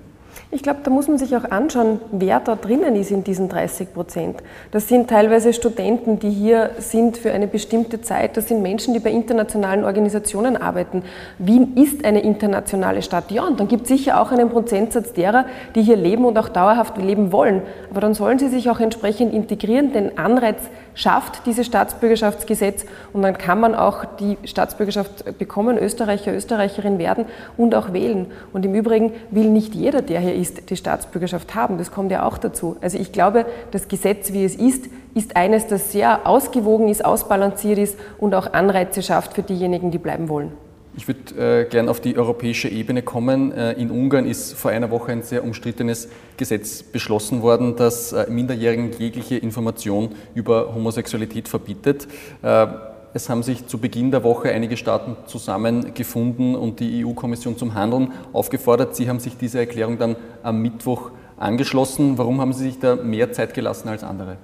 Ich 0.53 0.61
glaube, 0.61 0.81
da 0.83 0.91
muss 0.91 1.07
man 1.07 1.17
sich 1.17 1.35
auch 1.35 1.49
anschauen, 1.49 1.99
wer 2.11 2.39
da 2.39 2.55
drinnen 2.55 2.95
ist 2.95 3.09
in 3.09 3.23
diesen 3.23 3.49
30 3.49 3.91
Prozent. 3.91 4.43
Das 4.69 4.87
sind 4.87 5.09
teilweise 5.09 5.51
Studenten, 5.51 6.19
die 6.19 6.29
hier 6.29 6.69
sind 6.77 7.17
für 7.17 7.31
eine 7.31 7.47
bestimmte 7.47 8.01
Zeit. 8.01 8.37
Das 8.37 8.49
sind 8.49 8.61
Menschen, 8.61 8.93
die 8.93 8.99
bei 8.99 9.09
internationalen 9.09 9.83
Organisationen 9.83 10.55
arbeiten. 10.55 11.01
Wien 11.39 11.75
ist 11.75 12.05
eine 12.05 12.21
internationale 12.21 13.01
Stadt. 13.01 13.31
Ja, 13.31 13.47
und 13.47 13.59
dann 13.59 13.67
gibt 13.67 13.83
es 13.83 13.87
sicher 13.87 14.21
auch 14.21 14.31
einen 14.31 14.51
Prozentsatz 14.51 15.13
derer, 15.13 15.45
die 15.73 15.81
hier 15.81 15.97
leben 15.97 16.23
und 16.23 16.37
auch 16.37 16.49
dauerhaft 16.49 16.97
leben 16.99 17.31
wollen. 17.31 17.63
Aber 17.89 18.01
dann 18.01 18.13
sollen 18.13 18.37
sie 18.37 18.49
sich 18.49 18.69
auch 18.69 18.79
entsprechend 18.79 19.33
integrieren. 19.33 19.91
Den 19.91 20.19
Anreiz 20.19 20.59
schafft 20.93 21.47
dieses 21.47 21.65
Staatsbürgerschaftsgesetz 21.65 22.85
und 23.13 23.23
dann 23.23 23.37
kann 23.37 23.59
man 23.59 23.73
auch 23.73 24.05
die 24.19 24.37
Staatsbürgerschaft 24.43 25.39
bekommen, 25.39 25.77
Österreicher, 25.77 26.33
Österreicherin 26.35 26.99
werden 26.99 27.25
und 27.57 27.73
auch 27.73 27.93
wählen. 27.93 28.27
Und 28.51 28.65
im 28.65 28.75
Übrigen 28.75 29.13
will 29.31 29.49
nicht 29.49 29.73
jeder, 29.73 30.03
der 30.03 30.19
hier 30.19 30.35
ist, 30.35 30.42
ist, 30.43 30.69
die 30.69 30.77
Staatsbürgerschaft 30.77 31.55
haben. 31.55 31.77
Das 31.77 31.91
kommt 31.91 32.11
ja 32.11 32.23
auch 32.23 32.37
dazu. 32.37 32.77
Also 32.81 32.99
ich 32.99 33.11
glaube, 33.11 33.45
das 33.71 33.87
Gesetz, 33.87 34.31
wie 34.33 34.43
es 34.43 34.55
ist, 34.55 34.85
ist 35.15 35.35
eines, 35.35 35.67
das 35.67 35.91
sehr 35.91 36.27
ausgewogen 36.27 36.89
ist, 36.89 37.03
ausbalanciert 37.03 37.79
ist 37.79 37.97
und 38.19 38.35
auch 38.35 38.53
Anreize 38.53 39.01
schafft 39.01 39.33
für 39.33 39.43
diejenigen, 39.43 39.89
die 39.89 39.97
bleiben 39.97 40.29
wollen. 40.29 40.51
Ich 40.95 41.07
würde 41.07 41.61
äh, 41.61 41.65
gern 41.65 41.89
auf 41.89 42.01
die 42.01 42.17
europäische 42.17 42.69
Ebene 42.69 43.01
kommen. 43.01 43.51
Äh, 43.51 43.73
in 43.73 43.89
Ungarn 43.89 44.27
ist 44.27 44.53
vor 44.53 44.69
einer 44.69 44.91
Woche 44.91 45.11
ein 45.11 45.23
sehr 45.23 45.43
umstrittenes 45.43 46.07
Gesetz 46.37 46.83
beschlossen 46.83 47.41
worden, 47.41 47.75
das 47.75 48.13
äh, 48.13 48.27
Minderjährigen 48.29 48.91
jegliche 48.99 49.37
Information 49.37 50.09
über 50.35 50.75
Homosexualität 50.75 51.47
verbietet. 51.47 52.07
Äh, 52.43 52.67
es 53.13 53.29
haben 53.29 53.43
sich 53.43 53.67
zu 53.67 53.77
Beginn 53.77 54.11
der 54.11 54.23
Woche 54.23 54.49
einige 54.51 54.75
Staaten 54.75 55.15
zusammengefunden 55.27 56.55
und 56.55 56.79
die 56.79 57.05
EU-Kommission 57.05 57.57
zum 57.57 57.73
Handeln 57.73 58.11
aufgefordert. 58.33 58.95
Sie 58.95 59.07
haben 59.07 59.19
sich 59.19 59.37
dieser 59.37 59.59
Erklärung 59.59 59.99
dann 59.99 60.15
am 60.41 60.61
Mittwoch 60.61 61.11
angeschlossen. 61.37 62.17
Warum 62.17 62.41
haben 62.41 62.53
Sie 62.53 62.63
sich 62.63 62.79
da 62.79 62.95
mehr 62.95 63.31
Zeit 63.31 63.53
gelassen 63.53 63.89
als 63.89 64.03
andere? 64.03 64.37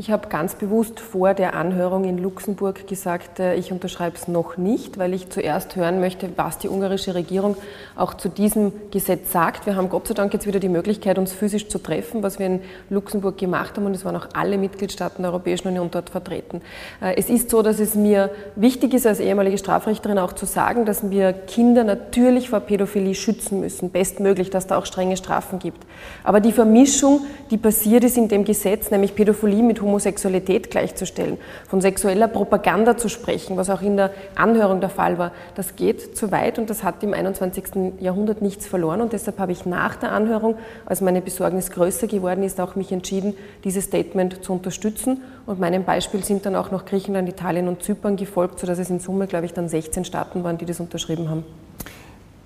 Ich 0.00 0.12
habe 0.12 0.28
ganz 0.28 0.54
bewusst 0.54 1.00
vor 1.00 1.34
der 1.34 1.54
Anhörung 1.54 2.04
in 2.04 2.18
Luxemburg 2.18 2.86
gesagt, 2.86 3.40
äh, 3.40 3.56
ich 3.56 3.72
unterschreibe 3.72 4.14
es 4.14 4.28
noch 4.28 4.56
nicht, 4.56 4.96
weil 4.96 5.12
ich 5.12 5.28
zuerst 5.28 5.74
hören 5.74 5.98
möchte, 5.98 6.30
was 6.36 6.56
die 6.56 6.68
ungarische 6.68 7.16
Regierung 7.16 7.56
auch 7.96 8.14
zu 8.14 8.28
diesem 8.28 8.70
Gesetz 8.92 9.32
sagt. 9.32 9.66
Wir 9.66 9.74
haben 9.74 9.88
Gott 9.88 10.06
sei 10.06 10.14
Dank 10.14 10.32
jetzt 10.32 10.46
wieder 10.46 10.60
die 10.60 10.68
Möglichkeit, 10.68 11.18
uns 11.18 11.32
physisch 11.32 11.66
zu 11.66 11.80
treffen, 11.80 12.22
was 12.22 12.38
wir 12.38 12.46
in 12.46 12.60
Luxemburg 12.90 13.38
gemacht 13.38 13.76
haben 13.76 13.86
und 13.86 13.94
es 13.96 14.04
waren 14.04 14.14
auch 14.14 14.28
alle 14.34 14.56
Mitgliedstaaten 14.56 15.24
der 15.24 15.32
Europäischen 15.32 15.66
Union 15.66 15.90
dort 15.90 16.10
vertreten. 16.10 16.62
Äh, 17.02 17.16
es 17.16 17.28
ist 17.28 17.50
so, 17.50 17.62
dass 17.62 17.80
es 17.80 17.96
mir 17.96 18.30
wichtig 18.54 18.94
ist, 18.94 19.04
als 19.04 19.18
ehemalige 19.18 19.58
Strafrichterin 19.58 20.20
auch 20.20 20.32
zu 20.32 20.46
sagen, 20.46 20.84
dass 20.84 21.10
wir 21.10 21.32
Kinder 21.32 21.82
natürlich 21.82 22.50
vor 22.50 22.60
Pädophilie 22.60 23.16
schützen 23.16 23.58
müssen, 23.58 23.90
bestmöglich, 23.90 24.50
dass 24.50 24.68
da 24.68 24.78
auch 24.78 24.86
strenge 24.86 25.16
Strafen 25.16 25.58
gibt. 25.58 25.84
Aber 26.22 26.38
die 26.38 26.52
Vermischung, 26.52 27.22
die 27.50 27.58
passiert 27.58 28.04
ist 28.04 28.16
in 28.16 28.28
dem 28.28 28.44
Gesetz, 28.44 28.92
nämlich 28.92 29.16
Pädophilie 29.16 29.64
mit 29.64 29.87
Homosexualität 29.88 30.70
gleichzustellen, 30.70 31.38
von 31.66 31.80
sexueller 31.80 32.28
Propaganda 32.28 32.96
zu 32.96 33.08
sprechen, 33.08 33.56
was 33.56 33.70
auch 33.70 33.82
in 33.82 33.96
der 33.96 34.10
Anhörung 34.34 34.80
der 34.80 34.90
Fall 34.90 35.18
war, 35.18 35.32
das 35.54 35.76
geht 35.76 36.16
zu 36.16 36.30
weit 36.30 36.58
und 36.58 36.70
das 36.70 36.84
hat 36.84 37.02
im 37.02 37.14
21. 37.14 37.64
Jahrhundert 38.00 38.42
nichts 38.42 38.66
verloren. 38.66 39.00
Und 39.00 39.12
deshalb 39.12 39.38
habe 39.38 39.52
ich 39.52 39.64
nach 39.66 39.96
der 39.96 40.12
Anhörung, 40.12 40.56
als 40.86 41.00
meine 41.00 41.22
Besorgnis 41.22 41.70
größer 41.70 42.06
geworden 42.06 42.42
ist, 42.42 42.60
auch 42.60 42.76
mich 42.76 42.92
entschieden, 42.92 43.34
dieses 43.64 43.84
Statement 43.84 44.44
zu 44.44 44.52
unterstützen. 44.52 45.22
Und 45.46 45.58
meinem 45.58 45.84
Beispiel 45.84 46.22
sind 46.22 46.44
dann 46.44 46.54
auch 46.54 46.70
noch 46.70 46.84
Griechenland, 46.84 47.28
Italien 47.28 47.68
und 47.68 47.82
Zypern 47.82 48.16
gefolgt, 48.16 48.60
sodass 48.60 48.78
es 48.78 48.90
in 48.90 49.00
Summe, 49.00 49.26
glaube 49.26 49.46
ich, 49.46 49.54
dann 49.54 49.68
16 49.68 50.04
Staaten 50.04 50.44
waren, 50.44 50.58
die 50.58 50.66
das 50.66 50.80
unterschrieben 50.80 51.30
haben. 51.30 51.44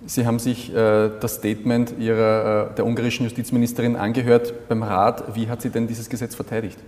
Sie 0.07 0.27
haben 0.27 0.39
sich 0.39 0.75
äh, 0.75 1.11
das 1.21 1.37
Statement 1.37 1.95
ihrer, 1.99 2.71
äh, 2.73 2.75
der 2.75 2.87
ungarischen 2.87 3.25
Justizministerin 3.25 3.95
angehört 3.95 4.69
beim 4.69 4.83
Rat. 4.83 5.37
Wie 5.37 5.49
hat 5.49 5.63
sie 5.63 5.71
denn 5.71 5.87
dieses 5.87 6.09
Gesetz 6.09 6.35
verteidigt? 6.35 6.79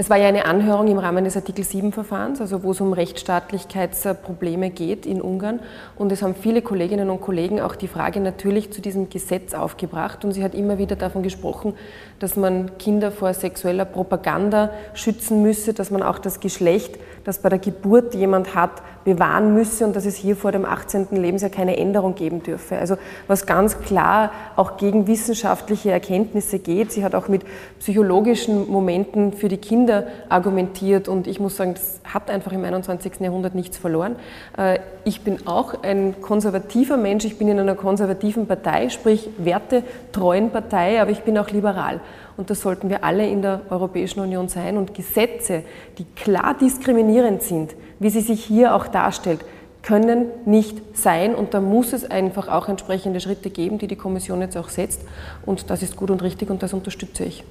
Es 0.00 0.08
war 0.08 0.16
ja 0.16 0.28
eine 0.28 0.46
Anhörung 0.46 0.88
im 0.88 0.96
Rahmen 0.96 1.24
des 1.24 1.36
Artikel 1.36 1.62
7-Verfahrens, 1.62 2.40
also 2.40 2.62
wo 2.62 2.70
es 2.70 2.80
um 2.80 2.94
Rechtsstaatlichkeitsprobleme 2.94 4.70
geht 4.70 5.04
in 5.04 5.20
Ungarn. 5.20 5.60
Und 5.94 6.10
es 6.10 6.22
haben 6.22 6.34
viele 6.34 6.62
Kolleginnen 6.62 7.10
und 7.10 7.20
Kollegen 7.20 7.60
auch 7.60 7.76
die 7.76 7.86
Frage 7.86 8.18
natürlich 8.18 8.72
zu 8.72 8.80
diesem 8.80 9.10
Gesetz 9.10 9.52
aufgebracht. 9.52 10.24
Und 10.24 10.32
sie 10.32 10.42
hat 10.42 10.54
immer 10.54 10.78
wieder 10.78 10.96
davon 10.96 11.22
gesprochen, 11.22 11.74
dass 12.18 12.34
man 12.34 12.78
Kinder 12.78 13.12
vor 13.12 13.34
sexueller 13.34 13.84
Propaganda 13.84 14.70
schützen 14.94 15.42
müsse, 15.42 15.74
dass 15.74 15.90
man 15.90 16.02
auch 16.02 16.18
das 16.18 16.40
Geschlecht, 16.40 16.98
das 17.24 17.42
bei 17.42 17.50
der 17.50 17.58
Geburt 17.58 18.14
jemand 18.14 18.54
hat, 18.54 18.80
bewahren 19.04 19.54
müsse 19.54 19.86
und 19.86 19.96
dass 19.96 20.04
es 20.04 20.16
hier 20.16 20.36
vor 20.36 20.52
dem 20.52 20.64
18. 20.64 21.08
Lebensjahr 21.12 21.50
keine 21.50 21.76
Änderung 21.76 22.14
geben 22.14 22.42
dürfe. 22.42 22.76
Also 22.76 22.96
was 23.28 23.46
ganz 23.46 23.80
klar 23.80 24.30
auch 24.56 24.76
gegen 24.76 25.06
wissenschaftliche 25.06 25.90
Erkenntnisse 25.90 26.58
geht. 26.58 26.92
Sie 26.92 27.04
hat 27.04 27.14
auch 27.14 27.28
mit 27.28 27.42
psychologischen 27.78 28.70
Momenten 28.70 29.32
für 29.32 29.48
die 29.48 29.56
Kinder 29.56 30.06
argumentiert 30.28 31.08
und 31.08 31.26
ich 31.26 31.40
muss 31.40 31.56
sagen, 31.56 31.74
das 31.74 32.00
hat 32.04 32.30
einfach 32.30 32.52
im 32.52 32.64
21. 32.64 33.20
Jahrhundert 33.20 33.54
nichts 33.54 33.78
verloren. 33.78 34.16
Äh, 34.56 34.80
ich 35.04 35.22
bin 35.22 35.46
auch 35.46 35.82
ein 35.82 36.20
konservativer 36.20 36.96
Mensch, 36.96 37.24
ich 37.24 37.38
bin 37.38 37.48
in 37.48 37.58
einer 37.58 37.74
konservativen 37.74 38.46
Partei, 38.46 38.90
sprich 38.90 39.30
wertetreuen 39.38 40.50
Partei, 40.50 41.00
aber 41.00 41.10
ich 41.10 41.22
bin 41.22 41.38
auch 41.38 41.48
liberal. 41.50 42.00
Und 42.36 42.48
das 42.48 42.62
sollten 42.62 42.88
wir 42.88 43.04
alle 43.04 43.28
in 43.28 43.42
der 43.42 43.60
Europäischen 43.68 44.20
Union 44.20 44.48
sein. 44.48 44.78
Und 44.78 44.94
Gesetze, 44.94 45.62
die 45.98 46.04
klar 46.16 46.56
diskriminierend 46.58 47.42
sind, 47.42 47.74
wie 48.00 48.10
sie 48.10 48.20
sich 48.20 48.44
hier 48.44 48.74
auch 48.74 48.88
darstellt, 48.88 49.44
können 49.82 50.26
nicht 50.44 50.96
sein 50.96 51.34
und 51.34 51.54
da 51.54 51.60
muss 51.60 51.92
es 51.92 52.10
einfach 52.10 52.48
auch 52.48 52.68
entsprechende 52.68 53.20
Schritte 53.20 53.50
geben, 53.50 53.78
die 53.78 53.86
die 53.86 53.96
Kommission 53.96 54.40
jetzt 54.40 54.56
auch 54.56 54.68
setzt 54.68 55.02
und 55.46 55.70
das 55.70 55.82
ist 55.82 55.96
gut 55.96 56.10
und 56.10 56.22
richtig 56.22 56.50
und 56.50 56.62
das 56.62 56.72
unterstütze 56.74 57.24
ich. 57.24 57.44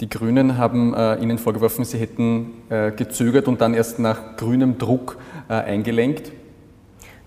Die 0.00 0.08
Grünen 0.08 0.58
haben 0.58 0.94
äh, 0.94 1.16
Ihnen 1.16 1.38
vorgeworfen, 1.38 1.84
Sie 1.84 1.98
hätten 1.98 2.50
äh, 2.68 2.92
gezögert 2.92 3.48
und 3.48 3.60
dann 3.60 3.74
erst 3.74 3.98
nach 3.98 4.36
grünem 4.36 4.78
Druck 4.78 5.18
äh, 5.48 5.54
eingelenkt. 5.54 6.32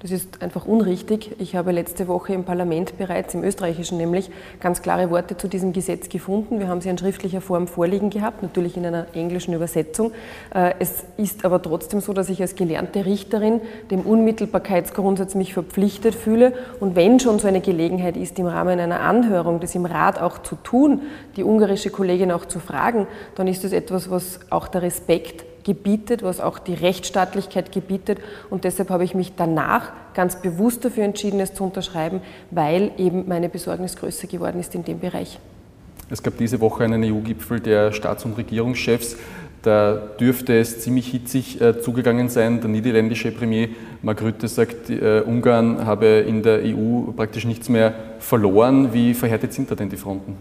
Das 0.02 0.10
ist 0.10 0.42
einfach 0.42 0.66
unrichtig. 0.66 1.36
Ich 1.38 1.56
habe 1.56 1.72
letzte 1.72 2.08
Woche 2.08 2.34
im 2.34 2.44
Parlament 2.44 2.98
bereits, 2.98 3.36
im 3.36 3.44
österreichischen 3.44 4.00
nämlich, 4.00 4.32
ganz 4.60 4.82
klare 4.82 5.12
Worte 5.12 5.38
zu 5.38 5.48
diesem 5.48 5.74
Gesetz 5.74 6.10
gefunden. 6.10 6.60
Wir 6.60 6.70
haben 6.70 6.82
sie 6.82 6.90
in 6.90 6.98
schriftlicher 6.98 7.40
Form 7.40 7.68
vorliegen 7.68 8.10
gehabt, 8.10 8.42
natürlich 8.42 8.78
in 8.78 8.86
einer 8.88 9.06
englischen 9.14 9.54
Übersetzung. 9.54 10.12
Äh, 10.56 10.74
es 10.80 11.04
ist 11.18 11.46
aber 11.46 11.62
trotzdem 11.62 12.02
so, 12.02 12.14
dass 12.14 12.30
ich 12.30 12.42
als 12.42 12.56
gelernte 12.56 13.06
Richterin 13.06 13.62
dem 13.92 14.02
Unmittelbarkeitsgrundsatz 14.02 15.36
mich 15.36 15.54
verpflichtet 15.54 16.16
fühle. 16.16 16.54
Und 16.80 16.96
wenn 16.96 17.20
schon 17.20 17.38
so 17.38 17.48
eine 17.48 17.62
Gelegenheit 17.62 18.18
ist, 18.18 18.40
im 18.40 18.48
Rahmen 18.48 18.80
einer 18.80 19.02
Anhörung 19.02 19.60
das 19.60 19.76
im 19.76 19.86
Rat 19.86 20.20
auch 20.20 20.40
zu 20.40 20.56
tun, 20.56 21.02
die 21.36 21.44
ungarische 21.44 21.92
Kollegin 21.92 22.32
auch 22.32 22.46
zu 22.46 22.60
fragen, 22.60 23.06
dann 23.36 23.46
ist 23.46 23.64
das 23.64 23.72
etwas, 23.72 24.10
was 24.10 24.40
auch 24.50 24.68
der 24.68 24.82
Respekt 24.82 25.51
gebietet, 25.64 26.24
was 26.24 26.40
auch 26.40 26.60
die 26.60 26.74
Rechtsstaatlichkeit 26.74 27.72
gebietet. 27.72 28.20
Und 28.50 28.64
deshalb 28.64 28.90
habe 28.90 29.04
ich 29.04 29.16
mich 29.16 29.34
danach 29.36 29.92
ganz 30.14 30.42
bewusst 30.42 30.86
dafür 30.86 31.04
entschieden, 31.04 31.40
es 31.40 31.54
zu 31.54 31.64
unterschreiben, 31.64 32.22
weil 32.52 32.92
eben 32.98 33.28
meine 33.28 33.50
Besorgnis 33.50 33.96
größer 33.96 34.28
geworden 34.28 34.60
ist 34.60 34.76
in 34.76 34.84
dem 34.84 35.00
Bereich. 35.00 35.40
Es 36.10 36.22
gab 36.22 36.38
diese 36.38 36.60
Woche 36.60 36.84
einen 36.84 37.04
EU-Gipfel 37.04 37.60
der 37.62 37.94
Staats- 37.94 38.26
und 38.26 38.38
Regierungschefs. 38.38 39.16
Da 39.62 39.94
dürfte 40.20 40.58
es 40.60 40.82
ziemlich 40.82 41.08
hitzig 41.08 41.62
äh, 41.62 41.80
zugegangen 41.80 42.30
sein. 42.30 42.62
Der 42.62 42.70
niederländische 42.70 43.32
Premier 43.32 43.70
Mark 44.02 44.22
Rutte 44.22 44.48
sagt, 44.48 44.90
äh, 44.90 45.22
Ungarn 45.22 45.86
habe 45.86 46.08
in 46.28 46.42
der 46.42 46.62
EU 46.66 47.12
praktisch 47.16 47.46
nichts 47.46 47.70
mehr 47.70 47.94
verloren. 48.20 48.92
Wie 48.92 49.14
verhärtet 49.14 49.54
sind 49.54 49.70
da 49.70 49.76
denn 49.76 49.90
die 49.90 49.98
Fronten? 49.98 50.36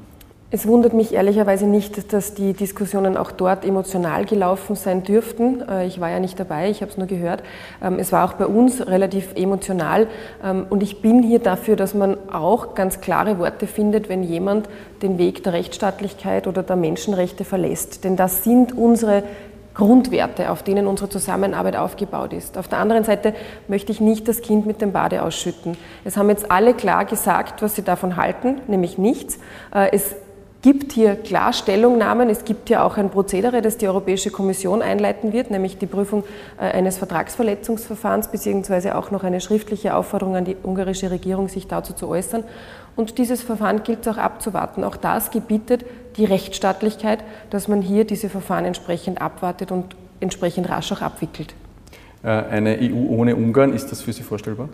Es 0.53 0.67
wundert 0.67 0.95
mich 0.95 1.15
ehrlicherweise 1.15 1.65
nicht, 1.65 2.13
dass 2.13 2.35
die 2.35 2.55
Diskussionen 2.55 3.17
auch 3.17 3.31
dort 3.31 3.65
emotional 3.65 4.25
gelaufen 4.25 4.75
sein 4.75 5.05
dürften. 5.05 5.63
Äh, 5.69 5.87
ich 5.87 6.01
war 6.01 6.11
ja 6.11 6.19
nicht 6.19 6.41
dabei, 6.41 6.71
ich 6.71 6.81
habe 6.81 6.91
es 6.91 6.99
nur 6.99 7.07
gehört. 7.07 7.45
Ähm, 7.81 8.01
es 8.01 8.11
war 8.11 8.29
auch 8.29 8.33
bei 8.33 8.47
uns 8.47 8.85
relativ 8.85 9.37
emotional. 9.37 10.09
Ähm, 10.43 10.67
und 10.69 10.83
ich 10.83 11.03
bin 11.03 11.23
hier 11.23 11.39
dafür, 11.39 11.77
dass 11.77 11.95
man 11.95 12.17
auch 12.33 12.75
ganz 12.75 13.01
klare 13.01 13.39
Worte 13.39 13.69
findet, 13.69 14.09
wenn 14.09 14.25
jemand 14.25 14.69
den 15.03 15.19
Weg 15.19 15.45
der 15.45 15.53
Rechtsstaatlichkeit 15.53 16.49
oder 16.49 16.65
der 16.65 16.75
Menschenrechte 16.75 17.45
verlässt. 17.45 18.03
Denn 18.03 18.17
das 18.17 18.43
sind 18.43 18.77
unsere 18.77 19.23
Grundwerte, 19.75 20.51
auf 20.51 20.65
denen 20.65 20.89
unsere 20.89 21.09
Zusammenarbeit 21.09 21.77
aufgebaut 21.77 22.33
ist. 22.33 22.59
Auf 22.59 22.67
der 22.67 22.79
anderen 22.79 23.05
Seite 23.05 23.35
möchte 23.69 23.93
ich 23.93 24.01
nicht 24.01 24.27
das 24.27 24.41
Kind 24.41 24.67
mit 24.67 24.81
dem 24.81 24.91
Bade 24.91 25.23
ausschütten. 25.23 25.77
Es 26.05 26.17
haben 26.17 26.29
jetzt 26.29 26.51
alle 26.51 26.75
klar 26.75 27.05
gesagt, 27.05 27.63
was 27.63 27.77
sie 27.77 27.83
davon 27.83 28.17
halten, 28.17 28.61
nämlich 28.67 28.99
nichts. 28.99 29.39
Äh, 29.73 29.91
es 29.93 30.17
gibt 30.63 30.93
hier 30.93 31.17
klar 31.17 31.53
Stellungnahmen. 31.53 32.29
Es 32.29 32.45
gibt 32.45 32.69
ja 32.69 32.85
auch 32.85 32.97
ein 32.97 33.11
Prozedere, 33.11 33.63
das 33.63 33.79
die 33.79 33.89
Europäische 33.89 34.31
Kommission 34.31 34.83
einleiten 34.83 35.33
wird, 35.33 35.51
nämlich 35.51 35.79
die 35.79 35.87
Prüfung 35.87 36.25
äh, 36.59 36.65
eines 36.65 36.99
Vertragsverletzungsverfahrens 36.99 38.29
beziehungsweise 38.29 38.97
auch 38.97 39.11
noch 39.11 39.25
eine 39.25 39.41
schriftliche 39.41 39.95
Aufforderung 39.95 40.37
an 40.37 40.45
die 40.45 40.57
ungarische 40.63 41.11
Regierung, 41.11 41.49
sich 41.49 41.67
dazu 41.67 41.95
zu 41.95 42.09
äußern. 42.09 42.45
Und 42.97 43.19
dieses 43.19 43.43
Verfahren 43.43 43.83
gilt 43.83 44.01
es 44.03 44.09
auch 44.09 44.19
abzuwarten. 44.19 44.85
Auch 44.85 44.97
das 44.97 45.31
gebietet 45.31 45.85
die 46.17 46.25
Rechtsstaatlichkeit, 46.25 47.21
dass 47.51 47.69
man 47.69 47.81
hier 47.81 48.05
diese 48.05 48.29
Verfahren 48.29 48.65
entsprechend 48.65 49.23
abwartet 49.23 49.73
und 49.73 49.97
entsprechend 50.21 50.69
rasch 50.69 50.93
auch 50.93 51.01
abwickelt. 51.01 51.55
Äh, 52.23 52.29
eine 52.29 52.79
EU 52.81 53.15
ohne 53.17 53.37
Ungarn, 53.37 53.73
ist 53.73 53.91
das 53.91 54.03
für 54.03 54.13
Sie 54.13 54.23
vorstellbar? 54.23 54.69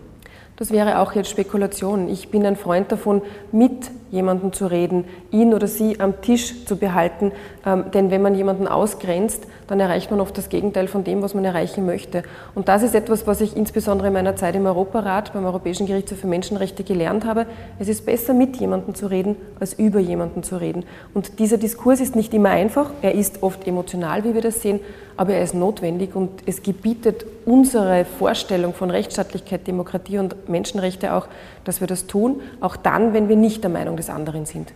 Das 0.57 0.71
wäre 0.71 0.97
auch 0.99 1.13
jetzt 1.13 1.29
Spekulation. 1.29 2.09
Ich 2.09 2.29
bin 2.29 2.43
ein 2.43 2.55
Freund 2.55 2.91
davon, 2.91 3.21
mit 3.51 3.91
jemandem 4.11 4.53
zu 4.53 4.67
reden, 4.67 5.05
ihn 5.31 5.53
oder 5.53 5.67
sie 5.67 5.99
am 5.99 6.21
Tisch 6.21 6.65
zu 6.65 6.77
behalten. 6.77 7.31
Ähm, 7.65 7.85
denn 7.93 8.11
wenn 8.11 8.21
man 8.21 8.35
jemanden 8.35 8.67
ausgrenzt, 8.67 9.47
dann 9.67 9.79
erreicht 9.79 10.11
man 10.11 10.21
oft 10.21 10.37
das 10.37 10.49
Gegenteil 10.49 10.87
von 10.87 11.03
dem, 11.03 11.21
was 11.21 11.33
man 11.33 11.43
erreichen 11.43 11.85
möchte. 11.85 12.23
Und 12.55 12.67
das 12.69 12.83
ist 12.83 12.95
etwas, 12.95 13.27
was 13.27 13.41
ich 13.41 13.55
insbesondere 13.55 14.07
in 14.07 14.13
meiner 14.13 14.35
Zeit 14.35 14.55
im 14.55 14.65
Europarat, 14.65 15.33
beim 15.33 15.45
Europäischen 15.45 15.85
Gerichtshof 15.85 16.19
für 16.19 16.27
Menschenrechte 16.27 16.83
gelernt 16.83 17.25
habe. 17.25 17.45
Es 17.79 17.87
ist 17.87 18.05
besser, 18.05 18.33
mit 18.33 18.57
jemandem 18.57 18.95
zu 18.95 19.07
reden, 19.07 19.35
als 19.59 19.73
über 19.73 19.99
jemanden 19.99 20.43
zu 20.43 20.57
reden. 20.57 20.85
Und 21.13 21.39
dieser 21.39 21.57
Diskurs 21.57 21.99
ist 21.99 22.15
nicht 22.15 22.33
immer 22.33 22.49
einfach, 22.49 22.91
er 23.01 23.13
ist 23.13 23.43
oft 23.43 23.67
emotional, 23.67 24.23
wie 24.23 24.33
wir 24.33 24.41
das 24.41 24.61
sehen, 24.61 24.79
aber 25.17 25.33
er 25.33 25.43
ist 25.43 25.55
notwendig 25.55 26.15
und 26.15 26.29
es 26.45 26.61
gebietet 26.61 27.25
unsere 27.45 28.05
Vorstellung 28.05 28.73
von 28.73 28.91
Rechtsstaatlichkeit, 28.91 29.65
Demokratie 29.65 30.19
und 30.19 30.47
Menschenrechte 30.47 31.13
auch, 31.13 31.27
dass 31.63 31.81
wir 31.81 31.87
das 31.87 32.05
tun, 32.05 32.41
auch 32.61 32.75
dann, 32.75 33.13
wenn 33.13 33.27
wir 33.27 33.35
nicht 33.35 33.63
der 33.63 33.71
Meinung 33.71 33.96
des 33.97 34.09
anderen 34.09 34.45
sind. 34.45 34.73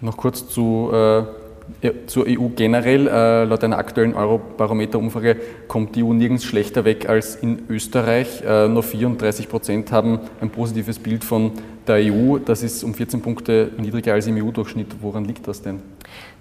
Noch 0.00 0.16
kurz 0.16 0.48
zu, 0.48 0.90
äh, 0.92 1.90
zur 2.06 2.26
EU 2.26 2.48
generell. 2.54 3.08
Äh, 3.08 3.44
laut 3.44 3.64
einer 3.64 3.78
aktuellen 3.78 4.14
Eurobarometer-Umfrage 4.14 5.36
kommt 5.68 5.96
die 5.96 6.04
EU 6.04 6.12
nirgends 6.12 6.44
schlechter 6.44 6.84
weg 6.84 7.08
als 7.08 7.36
in 7.36 7.64
Österreich. 7.68 8.42
Äh, 8.46 8.68
nur 8.68 8.82
34 8.82 9.48
Prozent 9.48 9.92
haben 9.92 10.20
ein 10.40 10.50
positives 10.50 10.98
Bild 10.98 11.24
von 11.24 11.52
der 11.88 11.96
EU. 11.96 12.38
Das 12.38 12.62
ist 12.62 12.82
um 12.84 12.94
14 12.94 13.22
Punkte 13.22 13.70
niedriger 13.78 14.14
als 14.14 14.26
im 14.26 14.36
EU-Durchschnitt. 14.36 14.96
Woran 15.00 15.24
liegt 15.24 15.46
das 15.46 15.62
denn? 15.62 15.80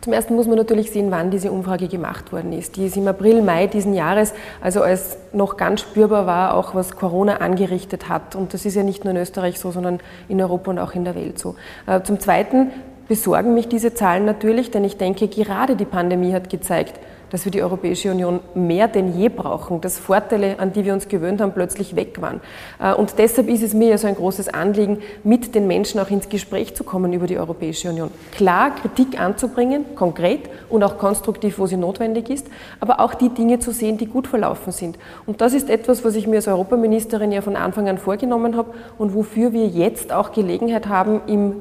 Zum 0.02 0.14
Ersten 0.14 0.36
muss 0.36 0.48
man 0.48 0.58
natürlich 0.58 0.92
sehen, 0.92 1.10
wann 1.10 1.32
diese 1.32 1.52
Umfrage 1.52 1.88
gemacht 1.88 2.32
worden 2.32 2.54
ist. 2.54 2.76
Die 2.76 2.86
ist 2.86 2.98
im 2.98 3.08
April, 3.08 3.42
Mai 3.42 3.68
diesen 3.68 3.94
Jahres, 3.94 4.34
also 4.62 4.82
als 4.82 5.18
noch 5.34 5.58
ganz 5.58 5.82
spürbar 5.82 6.28
war, 6.28 6.54
auch 6.54 6.76
was 6.76 6.96
Corona 6.96 7.38
angerichtet 7.38 8.08
hat. 8.08 8.36
Und 8.36 8.54
das 8.54 8.66
ist 8.66 8.76
ja 8.76 8.84
nicht 8.84 9.04
nur 9.04 9.12
in 9.14 9.20
Österreich 9.20 9.60
so, 9.60 9.72
sondern 9.72 10.00
in 10.28 10.42
Europa 10.42 10.72
und 10.72 10.80
auch 10.80 10.94
in 10.94 11.06
der 11.06 11.16
Welt 11.16 11.40
so. 11.40 11.56
Äh, 11.88 12.02
zum 12.04 12.20
Zweiten 12.20 12.72
besorgen 13.08 13.54
mich 13.54 13.68
diese 13.68 13.94
Zahlen 13.94 14.26
natürlich, 14.26 14.72
denn 14.72 14.84
ich 14.84 14.98
denke, 14.98 15.28
gerade 15.28 15.76
die 15.76 15.86
Pandemie 15.86 16.34
hat 16.34 16.50
gezeigt, 16.50 17.00
dass 17.36 17.44
wir 17.44 17.52
die 17.52 17.62
Europäische 17.62 18.12
Union 18.12 18.40
mehr 18.54 18.88
denn 18.88 19.20
je 19.20 19.28
brauchen, 19.28 19.82
dass 19.82 20.00
Vorteile, 20.00 20.58
an 20.58 20.72
die 20.72 20.86
wir 20.86 20.94
uns 20.94 21.10
gewöhnt 21.10 21.42
haben, 21.42 21.52
plötzlich 21.52 21.98
weg 21.98 22.22
waren. 22.22 22.40
Äh, 22.80 22.94
und 22.94 23.16
deshalb 23.18 23.50
ist 23.50 23.62
es 23.62 23.74
mir 23.74 23.90
ja 23.90 23.98
so 23.98 24.08
ein 24.08 24.16
großes 24.16 24.48
Anliegen, 24.48 25.00
mit 25.26 25.54
den 25.54 25.68
Menschen 25.68 26.00
auch 26.00 26.10
ins 26.10 26.30
Gespräch 26.30 26.76
zu 26.76 26.86
kommen 26.86 27.12
über 27.12 27.28
die 27.28 27.38
Europäische 27.38 27.90
Union. 27.90 28.10
Klar, 28.32 28.74
Kritik 28.76 29.20
anzubringen, 29.20 29.84
konkret 29.96 30.50
und 30.70 30.82
auch 30.82 30.98
konstruktiv, 30.98 31.60
wo 31.60 31.66
sie 31.66 31.76
notwendig 31.76 32.30
ist, 32.30 32.48
aber 32.80 33.02
auch 33.02 33.14
die 33.14 33.28
Dinge 33.28 33.60
zu 33.60 33.72
sehen, 33.72 33.98
die 33.98 34.06
gut 34.06 34.28
verlaufen 34.28 34.72
sind. 34.72 34.98
Und 35.26 35.42
das 35.42 35.52
ist 35.52 35.70
etwas, 35.70 36.06
was 36.06 36.16
ich 36.16 36.28
mir 36.28 36.38
als 36.38 36.48
Europaministerin 36.48 37.34
ja 37.34 37.42
von 37.42 37.58
Anfang 37.58 37.90
an 37.90 37.98
vorgenommen 37.98 38.56
habe 38.56 38.74
und 38.98 39.14
wofür 39.14 39.52
wir 39.52 39.68
jetzt 39.68 40.14
auch 40.14 40.32
Gelegenheit 40.32 40.88
haben, 40.88 41.20
im 41.28 41.58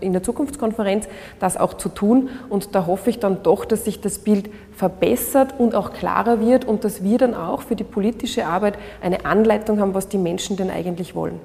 in 0.00 0.12
der 0.12 0.22
Zukunftskonferenz 0.22 1.08
das 1.40 1.56
auch 1.56 1.74
zu 1.74 1.88
tun. 1.88 2.30
Und 2.48 2.74
da 2.74 2.86
hoffe 2.86 3.10
ich 3.10 3.18
dann 3.18 3.42
doch, 3.42 3.64
dass 3.64 3.84
sich 3.84 4.00
das 4.00 4.18
Bild 4.18 4.50
verbessert 4.72 5.54
und 5.58 5.74
auch 5.74 5.92
klarer 5.92 6.40
wird 6.40 6.64
und 6.64 6.84
dass 6.84 7.02
wir 7.02 7.18
dann 7.18 7.34
auch 7.34 7.62
für 7.62 7.76
die 7.76 7.84
politische 7.84 8.46
Arbeit 8.46 8.78
eine 9.00 9.24
Anleitung 9.24 9.80
haben, 9.80 9.94
was 9.94 10.08
die 10.08 10.18
Menschen 10.18 10.56
denn 10.56 10.70
eigentlich 10.70 11.14
wollen. 11.14 11.40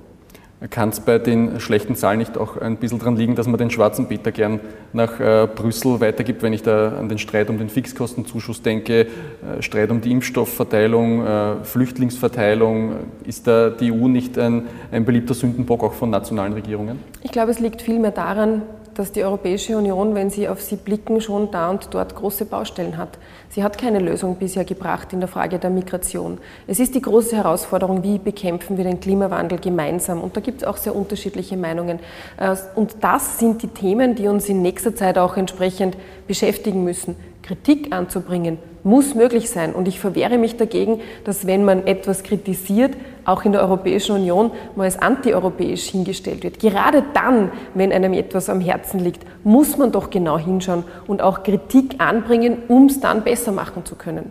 Kann 0.69 0.89
es 0.89 0.99
bei 0.99 1.19
den 1.19 1.61
schlechten 1.61 1.95
Zahlen 1.95 2.19
nicht 2.19 2.37
auch 2.37 2.57
ein 2.57 2.75
bisschen 2.75 2.99
daran 2.99 3.15
liegen, 3.15 3.35
dass 3.35 3.47
man 3.47 3.57
den 3.57 3.71
schwarzen 3.71 4.09
Peter 4.09 4.33
gern 4.33 4.59
nach 4.91 5.17
äh, 5.17 5.47
Brüssel 5.47 6.01
weitergibt, 6.01 6.43
wenn 6.43 6.51
ich 6.51 6.63
da 6.63 6.97
an 6.97 7.07
den 7.07 7.17
Streit 7.17 7.49
um 7.49 7.57
den 7.57 7.69
Fixkostenzuschuss 7.69 8.61
denke, 8.61 9.01
äh, 9.01 9.61
Streit 9.61 9.89
um 9.89 10.01
die 10.01 10.11
Impfstoffverteilung, 10.11 11.25
äh, 11.25 11.63
Flüchtlingsverteilung? 11.63 12.95
Ist 13.25 13.47
da 13.47 13.69
die 13.69 13.93
EU 13.93 14.09
nicht 14.09 14.37
ein, 14.37 14.67
ein 14.91 15.05
beliebter 15.05 15.33
Sündenbock 15.33 15.81
auch 15.81 15.93
von 15.93 16.09
nationalen 16.09 16.51
Regierungen? 16.51 16.99
Ich 17.23 17.31
glaube, 17.31 17.51
es 17.51 17.59
liegt 17.61 17.81
vielmehr 17.81 18.11
daran, 18.11 18.63
dass 18.95 19.11
die 19.11 19.23
Europäische 19.23 19.77
Union, 19.77 20.15
wenn 20.15 20.29
Sie 20.29 20.47
auf 20.47 20.61
sie 20.61 20.75
blicken, 20.75 21.21
schon 21.21 21.51
da 21.51 21.69
und 21.69 21.93
dort 21.93 22.15
große 22.15 22.45
Baustellen 22.45 22.97
hat. 22.97 23.17
Sie 23.49 23.63
hat 23.63 23.77
keine 23.77 23.99
Lösung 23.99 24.35
bisher 24.35 24.65
gebracht 24.65 25.13
in 25.13 25.19
der 25.19 25.29
Frage 25.29 25.59
der 25.59 25.69
Migration. 25.69 26.37
Es 26.67 26.79
ist 26.79 26.95
die 26.95 27.01
große 27.01 27.35
Herausforderung, 27.35 28.03
wie 28.03 28.19
bekämpfen 28.19 28.77
wir 28.77 28.83
den 28.83 28.99
Klimawandel 28.99 29.59
gemeinsam. 29.59 30.21
Und 30.21 30.37
da 30.37 30.41
gibt 30.41 30.61
es 30.61 30.67
auch 30.67 30.77
sehr 30.77 30.95
unterschiedliche 30.95 31.57
Meinungen. 31.57 31.99
Äh, 32.37 32.55
und 32.75 32.97
das 33.01 33.39
sind 33.39 33.63
die 33.63 33.67
Themen, 33.67 34.15
die 34.15 34.27
uns 34.27 34.47
in 34.49 34.61
nächster 34.61 34.95
Zeit 34.95 35.17
auch 35.17 35.37
entsprechend 35.37 35.97
beschäftigen 36.27 36.83
müssen. 36.83 37.15
Kritik 37.49 37.91
anzubringen, 37.91 38.59
muss 38.83 39.15
möglich 39.15 39.49
sein. 39.49 39.73
Und 39.73 39.87
ich 39.87 39.99
verwehre 39.99 40.37
mich 40.37 40.57
dagegen, 40.57 40.99
dass 41.23 41.47
wenn 41.47 41.65
man 41.65 41.87
etwas 41.87 42.21
kritisiert, 42.21 42.95
auch 43.25 43.43
in 43.43 43.53
der 43.53 43.61
Europäischen 43.61 44.15
Union 44.15 44.51
mal 44.75 44.83
als 44.83 44.99
antieuropäisch 44.99 45.89
hingestellt 45.89 46.43
wird. 46.43 46.59
Gerade 46.59 47.03
dann, 47.15 47.51
wenn 47.73 47.91
einem 47.91 48.13
etwas 48.13 48.49
am 48.49 48.61
Herzen 48.61 48.99
liegt, 48.99 49.25
muss 49.43 49.77
man 49.79 49.91
doch 49.91 50.11
genau 50.11 50.37
hinschauen 50.37 50.83
und 51.07 51.23
auch 51.23 51.41
Kritik 51.41 51.95
anbringen, 51.97 52.59
um 52.67 52.85
es 52.85 52.99
dann 52.99 53.23
besser 53.23 53.51
machen 53.51 53.83
zu 53.83 53.95
können. 53.95 54.29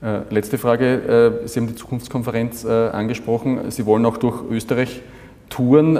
Äh, 0.00 0.20
letzte 0.30 0.56
Frage. 0.56 1.40
Äh, 1.42 1.48
Sie 1.48 1.58
haben 1.58 1.66
die 1.66 1.74
Zukunftskonferenz 1.74 2.64
äh, 2.64 2.68
angesprochen. 2.68 3.68
Sie 3.72 3.84
wollen 3.84 4.06
auch 4.06 4.16
durch 4.16 4.44
Österreich 4.48 5.02
touren. 5.48 5.96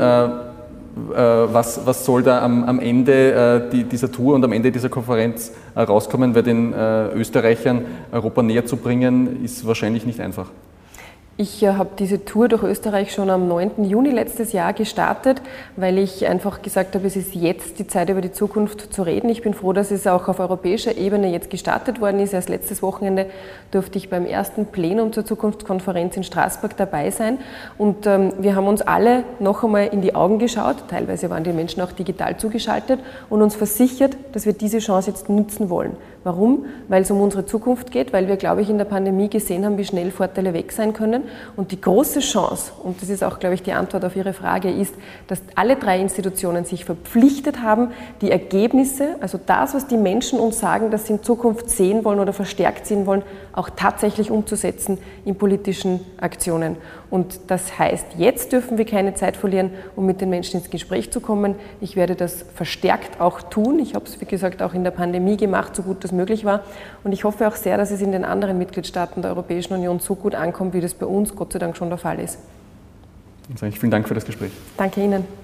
Äh, 0.96 1.16
was, 1.16 1.86
was 1.86 2.04
soll 2.04 2.22
da 2.22 2.42
am, 2.42 2.64
am 2.64 2.80
Ende 2.80 3.32
äh, 3.32 3.70
die, 3.70 3.84
dieser 3.84 4.10
Tour 4.10 4.34
und 4.34 4.44
am 4.44 4.52
Ende 4.52 4.72
dieser 4.72 4.88
Konferenz 4.88 5.52
äh, 5.74 5.82
rauskommen, 5.82 6.34
weil 6.34 6.42
den 6.42 6.74
Österreichern 7.14 7.84
Europa 8.10 8.42
näher 8.42 8.66
zu 8.66 8.76
bringen, 8.76 9.44
ist 9.44 9.66
wahrscheinlich 9.66 10.04
nicht 10.04 10.20
einfach. 10.20 10.50
Ich 11.40 11.62
äh, 11.62 11.68
habe 11.68 11.88
diese 11.98 12.26
Tour 12.26 12.48
durch 12.48 12.62
Österreich 12.62 13.14
schon 13.14 13.30
am 13.30 13.48
9. 13.48 13.84
Juni 13.84 14.10
letztes 14.10 14.52
Jahr 14.52 14.74
gestartet, 14.74 15.40
weil 15.74 15.96
ich 15.96 16.26
einfach 16.26 16.60
gesagt 16.60 16.94
habe, 16.94 17.06
es 17.06 17.16
ist 17.16 17.34
jetzt 17.34 17.78
die 17.78 17.86
Zeit, 17.86 18.10
über 18.10 18.20
die 18.20 18.30
Zukunft 18.30 18.92
zu 18.92 19.00
reden. 19.00 19.30
Ich 19.30 19.40
bin 19.40 19.54
froh, 19.54 19.72
dass 19.72 19.90
es 19.90 20.06
auch 20.06 20.28
auf 20.28 20.38
europäischer 20.38 20.98
Ebene 20.98 21.32
jetzt 21.32 21.48
gestartet 21.48 21.98
worden 22.02 22.20
ist. 22.20 22.34
Erst 22.34 22.50
letztes 22.50 22.82
Wochenende 22.82 23.24
durfte 23.70 23.96
ich 23.96 24.10
beim 24.10 24.26
ersten 24.26 24.66
Plenum 24.66 25.14
zur 25.14 25.24
Zukunftskonferenz 25.24 26.14
in 26.14 26.24
Straßburg 26.24 26.76
dabei 26.76 27.10
sein. 27.10 27.38
Und 27.78 28.06
ähm, 28.06 28.34
wir 28.38 28.54
haben 28.54 28.66
uns 28.66 28.82
alle 28.82 29.24
noch 29.38 29.64
einmal 29.64 29.86
in 29.86 30.02
die 30.02 30.14
Augen 30.14 30.38
geschaut. 30.40 30.88
Teilweise 30.90 31.30
waren 31.30 31.44
die 31.44 31.54
Menschen 31.54 31.80
auch 31.80 31.92
digital 31.92 32.36
zugeschaltet 32.36 33.00
und 33.30 33.40
uns 33.40 33.56
versichert, 33.56 34.14
dass 34.32 34.44
wir 34.44 34.52
diese 34.52 34.80
Chance 34.80 35.08
jetzt 35.08 35.30
nutzen 35.30 35.70
wollen. 35.70 35.96
Warum? 36.22 36.66
Weil 36.88 37.00
es 37.00 37.10
um 37.10 37.18
unsere 37.18 37.46
Zukunft 37.46 37.92
geht, 37.92 38.12
weil 38.12 38.28
wir, 38.28 38.36
glaube 38.36 38.60
ich, 38.60 38.68
in 38.68 38.76
der 38.76 38.84
Pandemie 38.84 39.30
gesehen 39.30 39.64
haben, 39.64 39.78
wie 39.78 39.86
schnell 39.86 40.10
Vorteile 40.10 40.52
weg 40.52 40.70
sein 40.72 40.92
können 40.92 41.29
und 41.56 41.72
die 41.72 41.80
große 41.80 42.20
Chance, 42.20 42.72
und 42.82 43.00
das 43.02 43.08
ist 43.08 43.22
auch, 43.24 43.38
glaube 43.38 43.54
ich, 43.54 43.62
die 43.62 43.72
Antwort 43.72 44.04
auf 44.04 44.16
Ihre 44.16 44.32
Frage, 44.32 44.70
ist, 44.70 44.94
dass 45.26 45.42
alle 45.54 45.76
drei 45.76 46.00
Institutionen 46.00 46.64
sich 46.64 46.84
verpflichtet 46.84 47.62
haben, 47.62 47.92
die 48.20 48.30
Ergebnisse, 48.30 49.16
also 49.20 49.38
das, 49.44 49.74
was 49.74 49.86
die 49.86 49.96
Menschen 49.96 50.38
uns 50.38 50.60
sagen, 50.60 50.90
dass 50.90 51.06
sie 51.06 51.14
in 51.14 51.22
Zukunft 51.22 51.70
sehen 51.70 52.04
wollen 52.04 52.20
oder 52.20 52.32
verstärkt 52.32 52.86
sehen 52.86 53.06
wollen, 53.06 53.22
auch 53.52 53.70
tatsächlich 53.70 54.30
umzusetzen 54.30 54.98
in 55.24 55.36
politischen 55.36 56.00
Aktionen. 56.20 56.76
Und 57.10 57.40
das 57.48 57.78
heißt, 57.78 58.06
jetzt 58.16 58.52
dürfen 58.52 58.78
wir 58.78 58.84
keine 58.84 59.14
Zeit 59.14 59.36
verlieren, 59.36 59.70
um 59.96 60.06
mit 60.06 60.20
den 60.20 60.30
Menschen 60.30 60.60
ins 60.60 60.70
Gespräch 60.70 61.10
zu 61.10 61.20
kommen. 61.20 61.54
Ich 61.80 61.96
werde 61.96 62.14
das 62.14 62.44
verstärkt 62.54 63.20
auch 63.20 63.42
tun. 63.42 63.78
Ich 63.80 63.94
habe 63.94 64.04
es, 64.04 64.20
wie 64.20 64.24
gesagt, 64.24 64.62
auch 64.62 64.74
in 64.74 64.84
der 64.84 64.92
Pandemie 64.92 65.36
gemacht, 65.36 65.74
so 65.74 65.82
gut 65.82 66.04
das 66.04 66.12
möglich 66.12 66.44
war. 66.44 66.62
Und 67.04 67.12
ich 67.12 67.24
hoffe 67.24 67.48
auch 67.48 67.56
sehr, 67.56 67.76
dass 67.76 67.90
es 67.90 68.00
in 68.00 68.12
den 68.12 68.24
anderen 68.24 68.58
Mitgliedstaaten 68.58 69.22
der 69.22 69.32
Europäischen 69.32 69.74
Union 69.74 69.98
so 69.98 70.14
gut 70.14 70.34
ankommt, 70.34 70.74
wie 70.74 70.80
das 70.80 70.94
bei 70.94 71.06
uns 71.06 71.34
Gott 71.34 71.52
sei 71.52 71.58
Dank 71.58 71.76
schon 71.76 71.88
der 71.88 71.98
Fall 71.98 72.20
ist. 72.20 72.38
Vielen 73.56 73.90
Dank 73.90 74.06
für 74.06 74.14
das 74.14 74.24
Gespräch. 74.24 74.52
Danke 74.76 75.02
Ihnen. 75.02 75.40